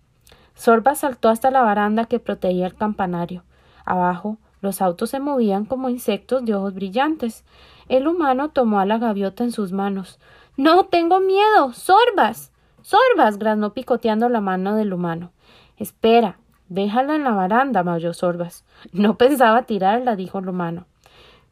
[0.54, 3.44] Sorbas saltó hasta la baranda que protegía el campanario.
[3.84, 7.44] Abajo, los autos se movían como insectos de ojos brillantes.
[7.88, 10.18] El humano tomó a la gaviota en sus manos.
[10.56, 11.72] No tengo miedo.
[11.74, 12.50] Sorbas.
[12.82, 13.38] Sorbas.
[13.38, 15.32] graznó picoteando la mano del humano.
[15.76, 16.38] Espera.
[16.68, 18.64] Déjala en la baranda, maulló Sorbas.
[18.92, 20.86] No pensaba tirarla, dijo el humano.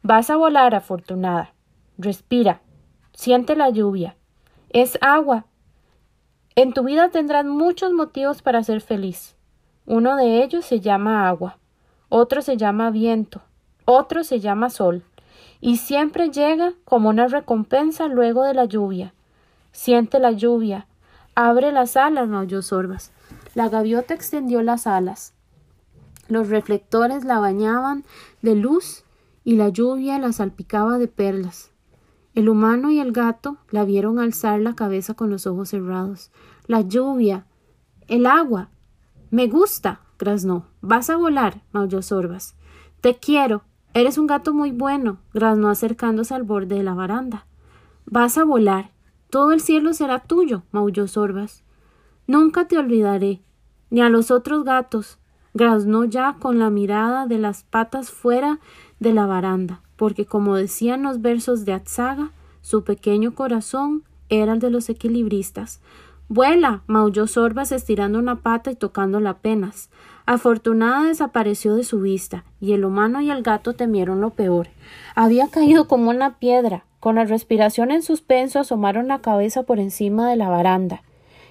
[0.07, 1.51] Vas a volar, afortunada.
[1.97, 2.61] Respira.
[3.11, 4.15] Siente la lluvia.
[4.69, 5.47] Es agua.
[6.55, 9.35] En tu vida tendrás muchos motivos para ser feliz.
[9.85, 11.57] Uno de ellos se llama agua,
[12.07, 13.41] otro se llama viento,
[13.83, 15.03] otro se llama sol,
[15.59, 19.13] y siempre llega como una recompensa luego de la lluvia.
[19.73, 20.87] Siente la lluvia,
[21.35, 23.11] abre las alas, maulló Sorbas.
[23.55, 25.33] La gaviota extendió las alas.
[26.29, 28.05] Los reflectores la bañaban
[28.41, 29.03] de luz
[29.47, 31.71] y la lluvia la salpicaba de perlas.
[32.35, 36.31] El humano y el gato la vieron alzar la cabeza con los ojos cerrados.
[36.65, 37.45] La lluvia.
[38.09, 38.67] El agua.
[39.31, 40.01] Me gusta.
[40.19, 40.65] graznó.
[40.81, 41.61] Vas a volar.
[41.71, 42.55] maulló Sorbas.
[42.99, 43.63] Te quiero.
[43.93, 45.19] Eres un gato muy bueno.
[45.33, 47.45] graznó acercándose al borde de la baranda.
[48.05, 48.91] Vas a volar.
[49.29, 50.63] Todo el cielo será tuyo.
[50.71, 51.63] maulló Sorbas.
[52.27, 53.39] Nunca te olvidaré.
[53.91, 55.19] Ni a los otros gatos.
[55.57, 58.59] Graznó ya con la mirada de las patas fuera
[58.99, 62.31] de la baranda, porque como decían los versos de Atzaga,
[62.61, 65.81] su pequeño corazón era el de los equilibristas.
[66.29, 66.83] Vuela.
[66.87, 69.89] maulló Sorbas estirando una pata y tocándola apenas.
[70.25, 74.67] Afortunada desapareció de su vista, y el humano y el gato temieron lo peor.
[75.15, 76.83] Había caído como una piedra.
[76.99, 81.03] Con la respiración en suspenso asomaron la cabeza por encima de la baranda.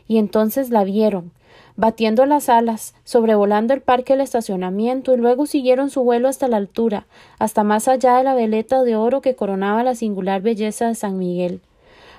[0.07, 1.33] Y entonces la vieron,
[1.77, 6.57] batiendo las alas, sobrevolando el parque del estacionamiento y luego siguieron su vuelo hasta la
[6.57, 7.07] altura,
[7.39, 11.19] hasta más allá de la veleta de oro que coronaba la singular belleza de San
[11.19, 11.61] Miguel.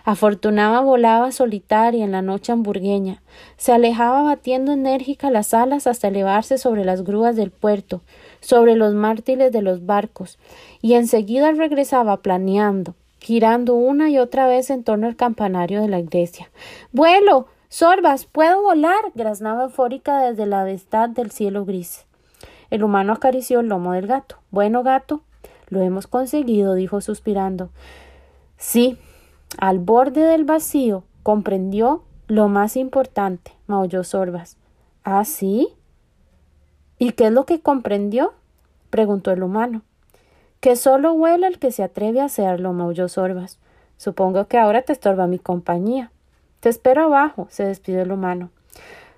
[0.06, 3.22] Afortunada volaba solitaria en la noche hamburgueña,
[3.58, 8.02] se alejaba batiendo enérgica las alas hasta elevarse sobre las grúas del puerto,
[8.40, 10.40] sobre los mártires de los barcos,
[10.82, 16.00] y enseguida regresaba planeando, girando una y otra vez en torno al campanario de la
[16.00, 16.50] iglesia.
[16.94, 17.48] ¡Vuelo!
[17.70, 19.12] Sorbas, puedo volar.
[19.14, 22.06] graznaba eufórica desde la vestad del cielo gris.
[22.70, 24.38] El humano acarició el lomo del gato.
[24.52, 25.22] Bueno, gato,
[25.70, 27.70] lo hemos conseguido, dijo suspirando.
[28.58, 28.98] Sí,
[29.58, 34.58] al borde del vacío, comprendió lo más importante, maulló Sorbas.
[35.04, 35.70] ¿Ah, sí?
[36.98, 38.34] ¿Y qué es lo que comprendió?
[38.90, 39.82] preguntó el humano.
[40.60, 43.60] Que solo vuela el que se atreve a hacerlo, maulló Sorbas.
[43.98, 46.12] Supongo que ahora te estorba mi compañía.
[46.68, 48.50] Te espero abajo, se despidió el humano.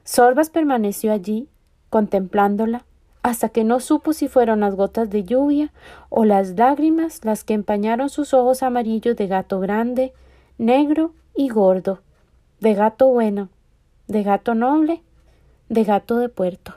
[0.03, 1.47] Sorbas permaneció allí,
[1.89, 2.85] contemplándola,
[3.23, 5.73] hasta que no supo si fueron las gotas de lluvia
[6.09, 10.13] o las lágrimas las que empañaron sus ojos amarillos de gato grande,
[10.59, 12.01] negro y gordo,
[12.59, 13.49] de gato bueno,
[14.07, 15.01] de gato noble,
[15.69, 16.75] de gato de puerto.